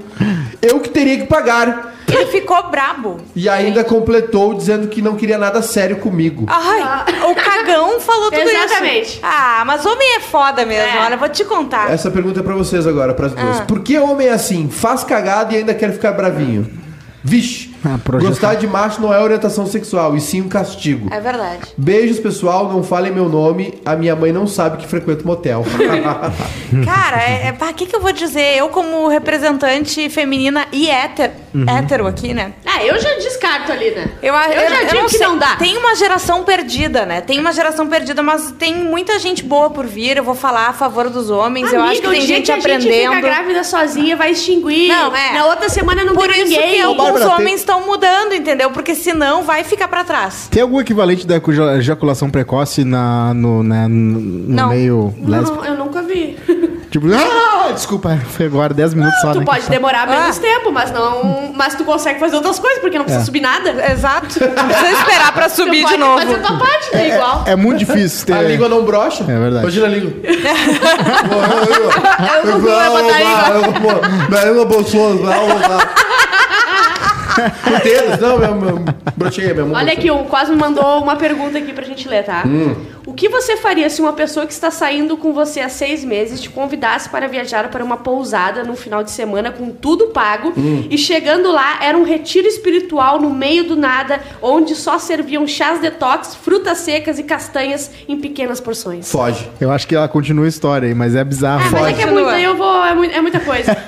[0.60, 1.92] eu que teria que pagar.
[2.08, 3.18] Ele ficou brabo.
[3.34, 6.44] E ainda completou dizendo que não queria nada sério comigo.
[6.48, 8.50] Ai, o cagão falou tudo isso.
[8.54, 9.20] Exatamente.
[9.22, 10.98] Ah, mas homem é foda mesmo.
[10.98, 11.04] É.
[11.04, 11.90] Olha, vou te contar.
[11.90, 13.60] Essa pergunta é pra vocês agora, pras duas.
[13.60, 13.64] Ah.
[13.64, 14.68] Por que homem é assim?
[14.68, 16.68] Faz cagada e ainda quer ficar bravinho?
[17.24, 17.71] Vixe, Ah.
[18.20, 21.08] gostar de macho não é orientação sexual, e sim um castigo.
[21.12, 21.60] É verdade.
[21.76, 22.68] Beijos, pessoal.
[22.72, 23.80] Não falem meu nome.
[23.84, 25.64] A minha mãe não sabe que frequento motel.
[26.84, 28.56] Cara, é, é, pra que que eu vou dizer?
[28.56, 31.32] Eu, como representante feminina e hétero,
[31.68, 32.52] hétero aqui, né?
[32.64, 34.10] Ah, eu já descarto ali, né?
[34.22, 35.56] Eu, Eu já digo que não dá.
[35.56, 37.20] Tem uma geração perdida, né?
[37.20, 40.16] Tem uma geração perdida, mas tem muita gente boa por vir.
[40.16, 41.72] Eu vou falar a favor dos homens.
[41.72, 42.92] eu acho que tem gente que a aprendendo.
[42.92, 44.88] gente fica grávida sozinha vai extinguir.
[44.88, 45.32] Não, é.
[45.32, 46.74] Na outra semana não Por tem isso ninguém.
[46.76, 48.70] que alguns homens estão mudando, entendeu?
[48.70, 50.48] Porque senão vai ficar pra trás.
[50.50, 54.68] Tem algum equivalente da ejacu- ejaculação precoce na, no, né, no, no Não.
[54.68, 55.56] meio lésbico?
[55.56, 56.36] Não, eu nunca vi.
[56.90, 59.44] Tipo, ah, desculpa, foi agora 10 minutos só, tu né?
[59.46, 60.40] pode demorar menos Ah.
[60.42, 61.50] tempo, mas não.
[61.56, 63.26] Mas tu consegue fazer outras coisas, porque não precisa É.
[63.26, 63.70] subir nada.
[63.90, 64.26] Exato.
[64.44, 66.18] Não precisa esperar pra subir tu de pode novo.
[66.20, 67.14] fazer tua parte, né?
[67.14, 67.44] Igual.
[67.46, 68.34] É muito difícil ter...
[68.34, 69.22] A língua não brocha?
[69.24, 69.62] É verdade.
[69.62, 70.12] Imagina a língua.
[72.36, 74.64] Eu não vou botar a língua.
[74.66, 75.28] Bolsosa.
[77.34, 78.18] Com dedos.
[78.20, 78.84] Não, meu, meu,
[79.16, 82.44] brochei, meu Olha aqui, o Quase me mandou uma pergunta aqui pra gente ler, tá?
[82.46, 82.74] Hum.
[83.04, 86.40] O que você faria se uma pessoa que está saindo com você há seis meses
[86.40, 90.86] te convidasse para viajar para uma pousada no final de semana com tudo pago Hum.
[90.88, 95.80] e chegando lá era um retiro espiritual no meio do nada, onde só serviam chás
[95.80, 99.10] detox, frutas secas e castanhas em pequenas porções?
[99.10, 99.48] Foge.
[99.60, 101.64] Eu acho que ela continua a história aí, mas é bizarro.
[101.66, 103.74] Ah, mas é que é, muito, eu vou, é, muito- é muita coisa.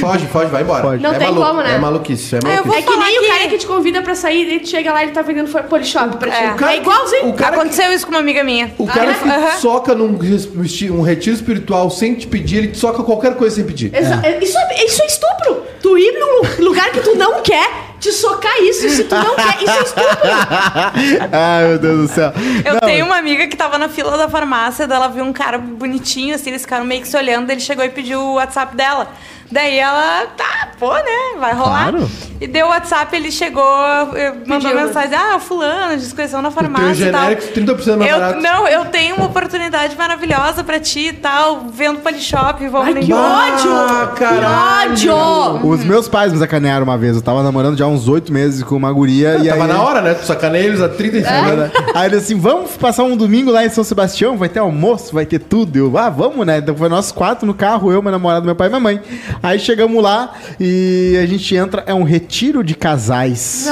[0.00, 0.82] Foge, foge, vai embora.
[0.82, 1.02] Foge.
[1.02, 1.74] Não é tem maluco, como, né?
[1.74, 2.68] É maluquice, é Ah, maluquice.
[2.68, 5.00] vou é que nem o que- cara que te convida pra sair e chega lá
[5.02, 6.36] e ele tá vendendo polishop pra ti.
[6.36, 6.44] É.
[6.46, 7.28] É, O igualzinho.
[7.28, 8.72] o cara que- Aconteceu isso com uma amiga minha.
[8.78, 9.58] O cara que Aham.
[9.58, 10.48] soca num res-
[10.90, 13.94] um retiro espiritual sem te pedir, ele te soca qualquer coisa sem pedir.
[13.94, 15.62] Exa- Isso, é, isso é estupro.
[15.82, 17.68] Tu ir num lugar que tu não quer,
[18.02, 18.88] te socar isso.
[18.90, 20.18] Se tu não quer, isso é estupro.
[21.32, 22.32] Ai, meu Deus do céu.
[22.64, 25.32] Eu Não, tenho uma amiga que tava na fila da farmácia, daí ela viu um
[25.32, 28.74] cara bonitinho, assim, eles ficaram meio que se olhando, ele chegou e pediu o WhatsApp
[28.76, 29.08] dela.
[29.50, 31.90] Daí ela, tá, pô, né, vai rolar.
[31.92, 32.10] Claro.
[32.40, 33.62] E deu o WhatsApp, ele chegou,
[34.16, 34.86] eh, mandou Pediu, né?
[34.86, 37.20] mensagem, ah, fulano, desconheceu na farmácia e tal.
[37.24, 38.40] genérico 30% mais Eu, barato.
[38.40, 43.00] não, eu tenho uma oportunidade maravilhosa pra ti e tal, vendo Polishop, vamos Ai, no
[43.00, 43.52] que embora.
[43.52, 43.72] ódio!
[43.72, 44.94] Ah, caralho.
[44.96, 45.68] Que ódio!
[45.68, 47.14] Os meus pais me sacanearam uma vez.
[47.16, 49.38] Eu tava namorando já há uns oito meses com uma guria.
[49.38, 50.14] e Tava aí, na hora, né?
[50.14, 51.70] Tu sacaneia eles há 35 anos.
[51.94, 55.26] Aí ele assim, vamos passar um domingo lá em São Sebastião, vai ter almoço, vai
[55.26, 55.76] ter tudo.
[55.76, 56.58] Eu, ah, vamos, né?
[56.58, 59.00] Então foi nós quatro no carro, eu, meu namorado, meu pai e minha mãe.
[59.42, 63.68] Aí chegamos lá e a gente entra, é um retiro de casais.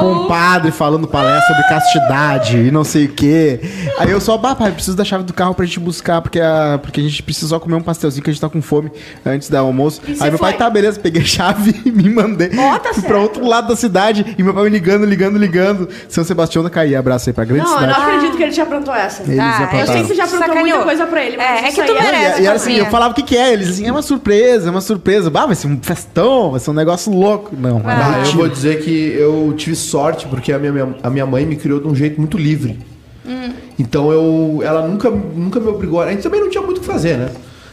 [0.00, 3.60] Com um padre falando palestra sobre castidade e não sei o quê.
[3.98, 6.78] Aí eu só, bah, pai, preciso da chave do carro pra gente buscar, porque a,
[6.82, 8.90] porque a gente precisa só comer um pastelzinho que a gente tá com fome
[9.24, 10.00] antes do almoço.
[10.06, 10.58] E Aí meu pai, foi?
[10.58, 12.50] tá, beleza, peguei a chave e me mandei.
[12.58, 15.88] Ó, tá pra outro lado da cidade e meu pai me ligando, ligando, ligando.
[16.08, 17.98] São Sebastião da Caí, abraço aí pra grande Não, eu cidade.
[18.00, 19.22] não acredito que ele te aprontou essa.
[19.22, 21.72] Eles Ah, Eu sei que você já aprontou muita coisa pra ele, mas É, é
[21.72, 22.86] que aí tu Não, e- merece, e, era assim, Fabinha.
[22.86, 25.30] eu falava o que que é, eles assim, é uma surpresa, é uma surpresa.
[25.30, 27.54] Bah, vai ser um festão, vai ser um negócio louco.
[27.56, 31.10] Não, é Ah, eu vou dizer que eu tive sorte porque a minha, minha- a
[31.10, 32.78] minha mãe me criou de um jeito muito livre.
[33.26, 33.52] Hum.
[33.78, 36.00] Então eu, ela nunca, nunca me obrigou.
[36.00, 37.30] A gente também não tinha muito o que fazer, né?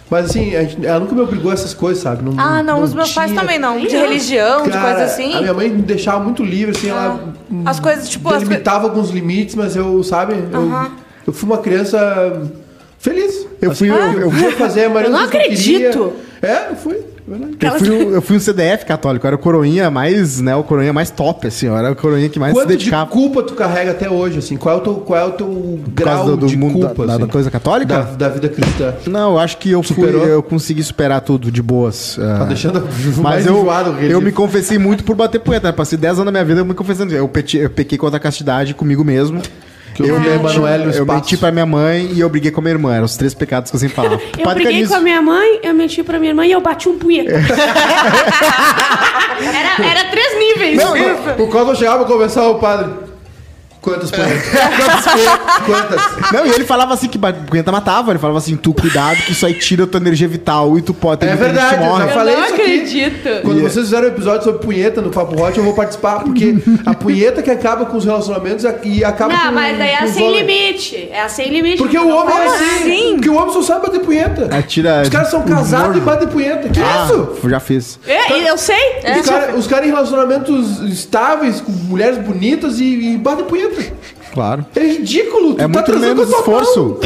[0.09, 2.21] Mas assim, gente- ela nunca me obrigou a essas coisas, sabe?
[2.37, 3.79] Ah, não, os meus pais tinha- também não.
[3.79, 4.01] De Não.
[4.01, 5.33] religião, de Cara, coisa assim.
[5.35, 7.33] A minha mãe me deixava muito livre, assim, ela.
[7.65, 10.33] As coisas, tipo, as coi- Delimitava alguns limites, mas eu, sabe?
[10.51, 10.89] Eu,
[11.27, 12.41] eu fui uma criança
[13.01, 13.47] feliz.
[13.61, 16.13] Eu fui- eu- eu- podia fazer a maioria Eu não coisas que eu acredito.
[16.41, 16.55] queria.
[16.55, 16.71] É.
[16.71, 20.91] Eu fui, eu fui um CDF católico, eu era o coroinha mais, né, o coroinha
[20.91, 23.09] mais top, assim, era o coroinha que mais se Quanto de dedicava.
[23.09, 24.57] culpa tu carrega até hoje, assim?
[24.57, 27.13] Qual é o teu, qual é o teu grau do, do de mundo culpa, da,
[27.13, 27.21] assim?
[27.25, 27.93] da coisa católica?
[27.93, 28.95] da, da vida cristã?
[29.07, 32.15] Não, eu acho que eu fui, eu consegui superar tudo de boas.
[32.17, 35.67] Tá ah, deixando Mas mais eu, enjoado eu me confessei muito por bater punheta.
[35.67, 35.71] né?
[35.71, 37.13] Passei 10 anos da minha vida eu me confessando.
[37.13, 39.41] Eu, peti- eu pequei contra a castidade comigo mesmo.
[39.93, 42.61] Que eu vi a Emanuele no eu menti pra minha mãe e eu briguei com
[42.61, 42.93] a minha irmã.
[42.95, 44.21] Eram os três pecados que eu sempre falava.
[44.37, 46.87] Eu Padre briguei com a minha mãe, eu menti pra minha irmã e eu bati
[46.89, 47.31] um punheta.
[49.41, 50.77] era, era três níveis.
[50.77, 50.93] Não,
[51.43, 53.10] o Cosmo chegava pra conversar o padre.
[53.81, 54.43] Quantas punhetas?
[54.47, 55.65] Quantas punhetas?
[55.65, 56.31] Quantas?
[56.31, 58.11] Não, e ele falava assim que punheta matava.
[58.11, 60.93] Ele falava assim: tu cuidado que isso aí tira a tua energia vital e tu
[60.93, 62.03] pode ter É verdade, eu morre.
[62.03, 62.61] já Eu falei não isso aqui.
[62.61, 63.29] acredito.
[63.41, 66.55] Quando vocês fizeram um episódio sobre punheta no Papo Hot, eu vou participar, porque
[66.85, 70.31] a punheta que acaba com os relacionamentos e acaba com Não, mas daí é sem
[70.31, 71.09] limite.
[71.11, 71.77] É a sem limite.
[71.77, 72.63] Porque o Não homem é assim.
[73.31, 74.49] O homem só sabe bater punheta.
[74.55, 76.69] É, tira Os caras são casados e batem punheta.
[76.69, 77.29] Que Ah, isso?
[77.43, 77.99] eu já fiz.
[78.05, 78.77] É, eu sei.
[79.19, 83.81] Os caras cara em relacionamentos estáveis, com mulheres bonitas e, e batem punheta.
[84.33, 84.65] Claro.
[84.75, 85.55] É ridículo.
[85.55, 86.99] Tu É muito menos com a tua esforço.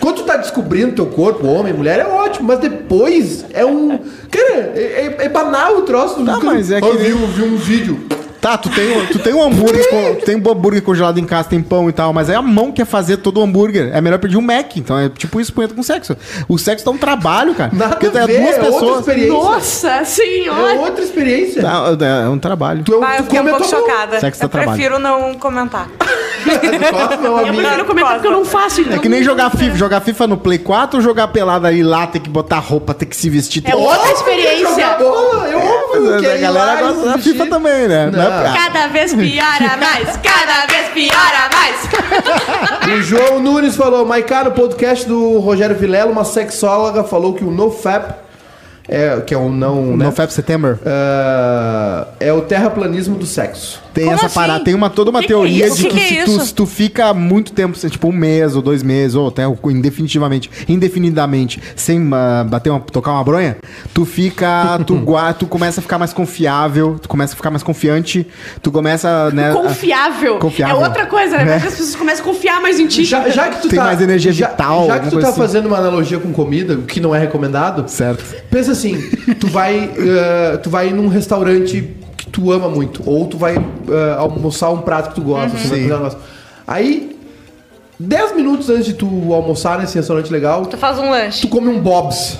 [0.00, 2.46] Quando tu tá descobrindo teu corpo, homem, mulher, é ótimo.
[2.48, 3.98] Mas depois é um...
[4.30, 6.24] Cara, é, é- é banal o troço.
[6.24, 8.06] Tá, Cara, mas é eu que vi, nem- um- vi um vídeo.
[8.40, 11.48] Tá, tu tem, tu tem um hambúrguer, co- tu tem um hambúrguer congelado em casa,
[11.48, 13.90] tem pão e tal, mas é a mão que quer fazer todo o hambúrguer.
[13.94, 14.76] É melhor pedir um Mac.
[14.76, 16.16] Então é tipo isso punheta com sexo.
[16.48, 17.70] O sexo dá um trabalho, cara.
[17.72, 18.98] Nada porque a tem ver, duas é outra pessoas.
[19.00, 19.32] experiência.
[19.32, 20.74] Nossa É senhora.
[20.80, 21.62] outra experiência.
[21.62, 22.82] Tá, é um trabalho.
[22.84, 24.20] Tu, é Ah, eu fiquei um a pouco chocada.
[24.20, 24.72] Sexo dá eu trabalho.
[24.76, 25.88] prefiro não comentar.
[27.22, 28.80] Não, Eu prefiro comentar porque eu não faço.
[28.80, 29.76] Então É que nem jogar FIFA.
[29.76, 33.06] Jogar FIFA no Play 4 ou jogar pelada ali lá, ter que botar roupa, ter
[33.06, 33.62] que se vestir.
[33.66, 34.88] É outra é experiência.
[34.98, 37.18] bola, é Mas que a é galera gosta da.
[37.18, 38.04] FIFA também, né?
[38.04, 38.25] É Não.
[38.30, 40.16] Pra- Cada vez piora mais.
[40.18, 41.76] Cada vez piora mais.
[42.98, 47.50] O João Nunes falou, Maiká, no podcast do Rogério Vilela, uma sexóloga falou que o
[47.50, 48.14] NoFap,
[48.88, 50.04] é, que é um não, né?
[50.06, 50.78] No Fab September.
[50.86, 53.82] Ah, é o terraplanismo do sexo.
[53.96, 54.34] Tem Como essa assim?
[54.34, 55.76] parada, tem uma, toda uma Que que é teoria isso?
[55.76, 58.54] de Que que, que é se, tu, se tu fica muito tempo, tipo um mês
[58.54, 63.56] ou dois meses, ou até indefinitivamente, indefinidamente, sem ah, bater uma, tocar uma bronha,
[63.94, 67.62] tu fica, tu, gua- tu começa a ficar mais confiável, tu começa a ficar mais
[67.62, 68.26] confiante,
[68.62, 69.50] tu começa, né...
[69.50, 70.38] a- Confiável.
[70.38, 70.76] Confiável.
[70.76, 71.42] É outra coisa, né?
[71.44, 71.52] É.
[71.54, 73.02] Porque as pessoas começam a confiar mais em ti.
[73.02, 75.38] Já, já que tu Tem tá, mais energia já- vital, Já, que tu tá assim.
[75.38, 78.22] fazendo uma analogia com comida, o que não é recomendado, Certo.
[78.50, 79.00] pensa assim,
[79.40, 81.88] tu vai, eh, tu vai num restaurante
[82.26, 85.86] que tu ama muito, ou tu vai eh, almoçar um prato que tu gosta, assim,
[85.86, 86.18] um negócio.
[86.66, 87.16] Aí,
[87.98, 91.40] 10 minutos antes de tu almoçar nesse restaurante legal, Tu faz um lanche.
[91.42, 92.38] tu come um Bob's.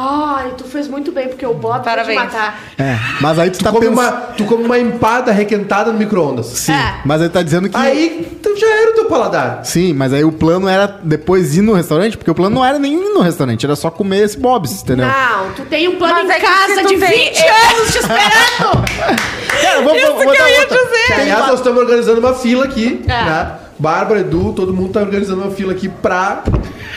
[0.00, 2.18] Ai, tu fez muito bem, porque o Bob vai te Parabéns.
[2.20, 2.60] matar.
[2.78, 3.98] É, mas aí tu, Tu, tá come pensando...
[4.00, 6.46] uma, tu come uma empada requentada no micro-ondas.
[6.46, 7.00] Sim, É.
[7.04, 7.76] mas aí tá dizendo que...
[7.76, 9.64] Aí, tu já era o teu paladar.
[9.64, 12.78] Sim, mas aí o plano era depois ir no restaurante, porque o plano não era
[12.78, 15.06] nem ir no restaurante, era só comer esse Bob's, entendeu?
[15.08, 17.92] Não, tu tem um plano Mas em é que casa tu de tem- 20 anos
[17.92, 19.18] te esperando.
[19.60, 20.76] Cara, vou, Isso vou, vou que dar eu ia outra.
[20.78, 21.06] dizer.
[21.06, 23.08] Que, aliás, nós estamos organizando uma fila aqui, É.
[23.24, 23.52] né?
[23.80, 26.42] Bárbara, Edu, todo mundo tá organizando uma fila aqui pra.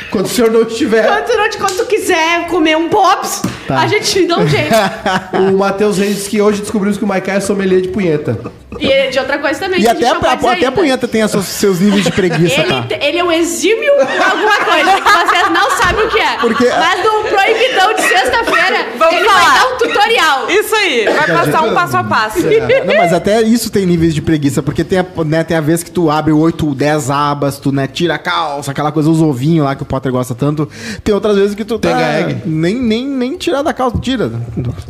[0.10, 1.06] Quando o senhor não estiver.
[1.06, 3.80] Quando não, quando tu quiser comer um Bob's, Tá.
[3.80, 4.74] a gente dá um jeito.
[5.54, 8.38] o Matheus Reis disse que hoje descobrimos que o Maiká é sommelier de punheta.
[8.80, 9.80] E ele- de outra coisa também.
[9.80, 12.70] E que até, a, dizer até a punheta tem seus- seus níveis de preguiça, Ele,
[12.70, 12.86] tá?
[13.02, 16.38] ele é um exímio alguma coisa que vocês não sabem o que é.
[16.40, 19.40] Porque- Mas no proibidão de sexta-feira, Vamos ele falar.
[19.42, 20.50] vai dar um tutorial.
[20.50, 22.40] Isso aí, vai passar um passo a passo.
[22.48, 25.62] É, Não, mas até isso tem níveis de preguiça, porque tem a, né, tem a
[25.62, 29.22] vez que tu abre 8, 10 abas, tu né, tira a calça, aquela coisa, os
[29.22, 30.70] ovinhos lá que o Potter gosta tanto.
[31.04, 32.02] Tem outras vezes que tu tá, Pega
[32.32, 32.42] egg.
[32.46, 34.32] nem, nem, nem tirar da calça, tira.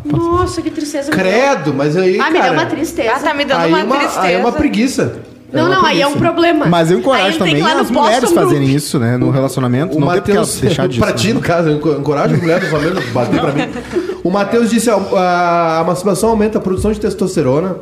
[0.06, 1.12] Nossa, que tristeza.
[1.12, 2.20] Credo, mas aí.
[2.20, 3.12] Ah, me cara, deu uma tristeza.
[3.16, 4.22] Ah, tá me dando aí uma uma, tristeza.
[4.22, 5.16] Aí é uma preguiça.
[5.52, 6.66] Não, uma não, aí é um problema.
[6.66, 8.78] Mas eu encorajo tem também as mulheres Boston fazerem Group.
[8.78, 9.98] isso, né, no relacionamento.
[9.98, 11.00] O não tem porque Matheus, elas deixar disso.
[11.02, 11.34] pra ti, né?
[11.34, 13.70] no caso, eu enco- encorajo as mulheres a bater pra mim.
[14.24, 17.76] O Matheus disse: a, a, a masturbação aumenta a produção de testosterona.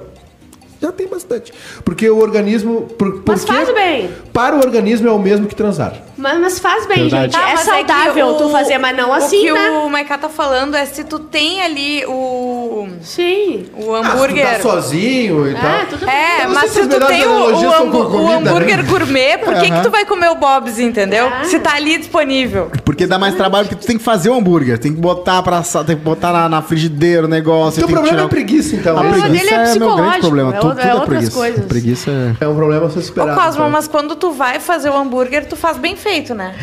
[0.82, 1.51] Já tem bastante.
[1.84, 2.84] Porque o organismo.
[2.97, 4.09] Por, Mas porque faz bem.
[4.32, 5.93] Para o organismo é o mesmo que transar.
[6.17, 7.34] Mas, mas faz bem, Verdade.
[7.34, 7.41] gente.
[7.41, 9.69] Tá, é mas saudável que tu fazer, mas não assim, O que né?
[9.86, 13.65] o Maiká tá falando é se tu tem ali o, Sim.
[13.77, 14.47] o Ah, se tu hambúrguer.
[14.55, 15.86] tá sozinho e Ah, tal.
[15.97, 16.15] tudo bem.
[16.15, 18.49] É, Eu não mas se tu tem o, o, hambú- o comida, né?
[18.51, 21.27] hambúrguer gourmet, por que, que tu vai comer o Bob's, entendeu?
[21.27, 21.43] Ah.
[21.45, 22.69] Se tá ali disponível.
[22.84, 25.57] Porque dá mais trabalho, porque tu tem que fazer o hambúrguer, tem que botar pra
[25.59, 27.80] assar, tem que botar na, na frigideira o negócio.
[27.80, 28.97] Teu problema tirar é o- preguiça, então.
[28.97, 30.55] A O preguiça dele é é, meu grande psicológico, problema.
[30.55, 31.32] é tudo, é é outras preguiça.
[31.38, 31.65] coisas.
[31.65, 32.45] Preguiça é...
[32.45, 33.26] É um problema a ser Ô.
[33.36, 33.70] Cosmo, então.
[33.70, 36.55] mas quando tu vai fazer o hambúrguer, tu faz bem feito, né?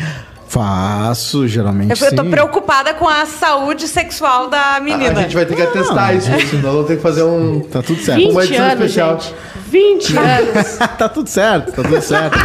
[0.49, 2.29] Faço, geralmente Eu, eu tô sim.
[2.29, 5.19] preocupada com a saúde sexual da menina.
[5.19, 7.59] A gente vai ter que atestar isso, senão vamos ter que fazer um.
[7.59, 8.19] Tá tudo certo.
[8.19, 9.19] 20 Uma edição anos, especial.
[9.19, 9.35] gente.
[9.69, 10.77] 20 anos.
[10.97, 12.37] tá tudo certo, tá tudo certo.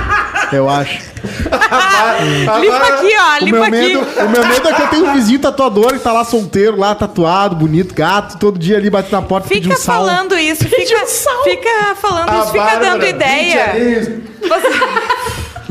[0.52, 1.00] Eu acho.
[2.60, 3.36] Limpa aqui, ó.
[3.40, 3.70] O Limpa meu, aqui.
[3.70, 6.78] medo, o meu medo é que eu tenho um vizinho tatuador que tá lá solteiro,
[6.78, 9.96] lá tatuado, bonito, gato, todo dia ali bate na porta Fica um sal.
[10.06, 11.06] falando isso, fica,
[11.44, 13.72] fica falando A isso, fica Bárbara, dando ideia.
[13.72, 14.68] 20 ali, Você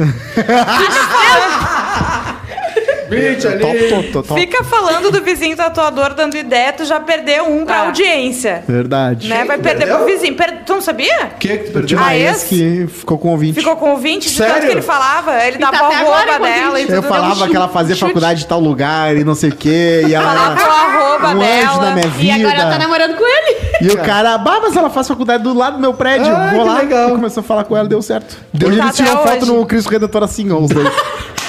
[3.15, 3.59] 20 ali.
[3.59, 4.39] Top, top, top, top.
[4.41, 7.85] fica falando do vizinho tatuador dando ideia, tu já perdeu um pra Ah.
[7.87, 8.63] audiência.
[8.67, 9.27] Verdade.
[9.27, 9.43] Né?
[9.45, 9.97] Vai perder perdeu?
[9.97, 10.35] pro vizinho.
[10.35, 11.31] Per- Tu não sabia?
[11.35, 11.97] O que que tu perdeu?
[11.97, 12.45] uma Ah, ex esse?
[12.47, 13.59] que ficou com ouvinte.
[13.59, 14.65] Ficou com ouvinte de tanto Sério?
[14.67, 16.95] que ele falava, ele dava tá o até agora arroba com dela e tudo.
[16.95, 18.07] Eu falava que ela fazia chute.
[18.07, 20.03] faculdade em tal lugar e não sei o quê.
[20.07, 21.81] E ela Falava o arroba um anjo dela.
[21.89, 22.35] na minha E vida.
[22.47, 23.57] agora ela tá namorando com ele.
[23.81, 26.27] E o cara, bah, mas ela faz faculdade do lado do meu prédio.
[26.33, 26.77] Ah, Vou que lá.
[26.79, 27.09] legal.
[27.09, 28.37] E começou a falar com ela, deu certo.
[28.53, 30.87] Deu hoje tá eles tiram foto no Cristo Redentor assim, ó, os dois.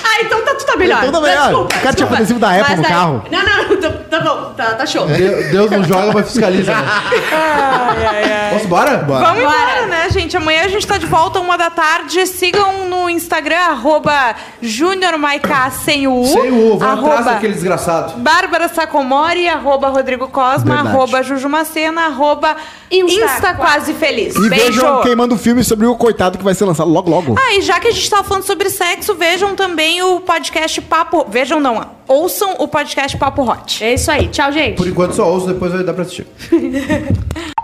[0.04, 1.04] Ah, então tá, tu tá melhor.
[1.04, 1.48] Então melhor.
[1.48, 3.24] Desculpa, O cara tinha adesivo da Apple Mas no daí- carro.
[3.30, 5.06] Não, não, não, tá, tá bom, tá, tá show.
[5.06, 6.74] Deus Deus não joga, mas fiscaliza.
[6.74, 8.50] Né?
[8.52, 8.98] Posso bora?
[8.98, 9.40] Vamos Bora.
[9.40, 10.36] embora, né, gente?
[10.36, 12.26] Amanhã a gente tá de volta uma da tarde.
[12.26, 16.26] Sigam no Instagram, arroba JuniorMaiká sem o U.
[16.26, 18.18] Sem o U, vão atrás daquele desgraçado.
[18.18, 20.88] Bárbara Sacomori, arroba Rodrigo Cosma, Verdade.
[20.88, 22.56] arroba Jujumacena, arroba
[22.90, 24.34] Insta, Insta Quase Feliz.
[24.36, 24.64] E Beijo!
[24.66, 27.36] vejam queimando o filme sobre o coitado que vai ser lançado logo, logo.
[27.38, 31.24] Ah, e já que a gente tava falando sobre sexo, vejam também o podcast Papo...
[31.28, 33.82] Vejam não, ouçam o podcast Papo Hot.
[33.82, 34.28] É isso aí.
[34.28, 34.76] Tchau, gente.
[34.76, 36.26] Por enquanto só ouço, depois vai dar pra assistir.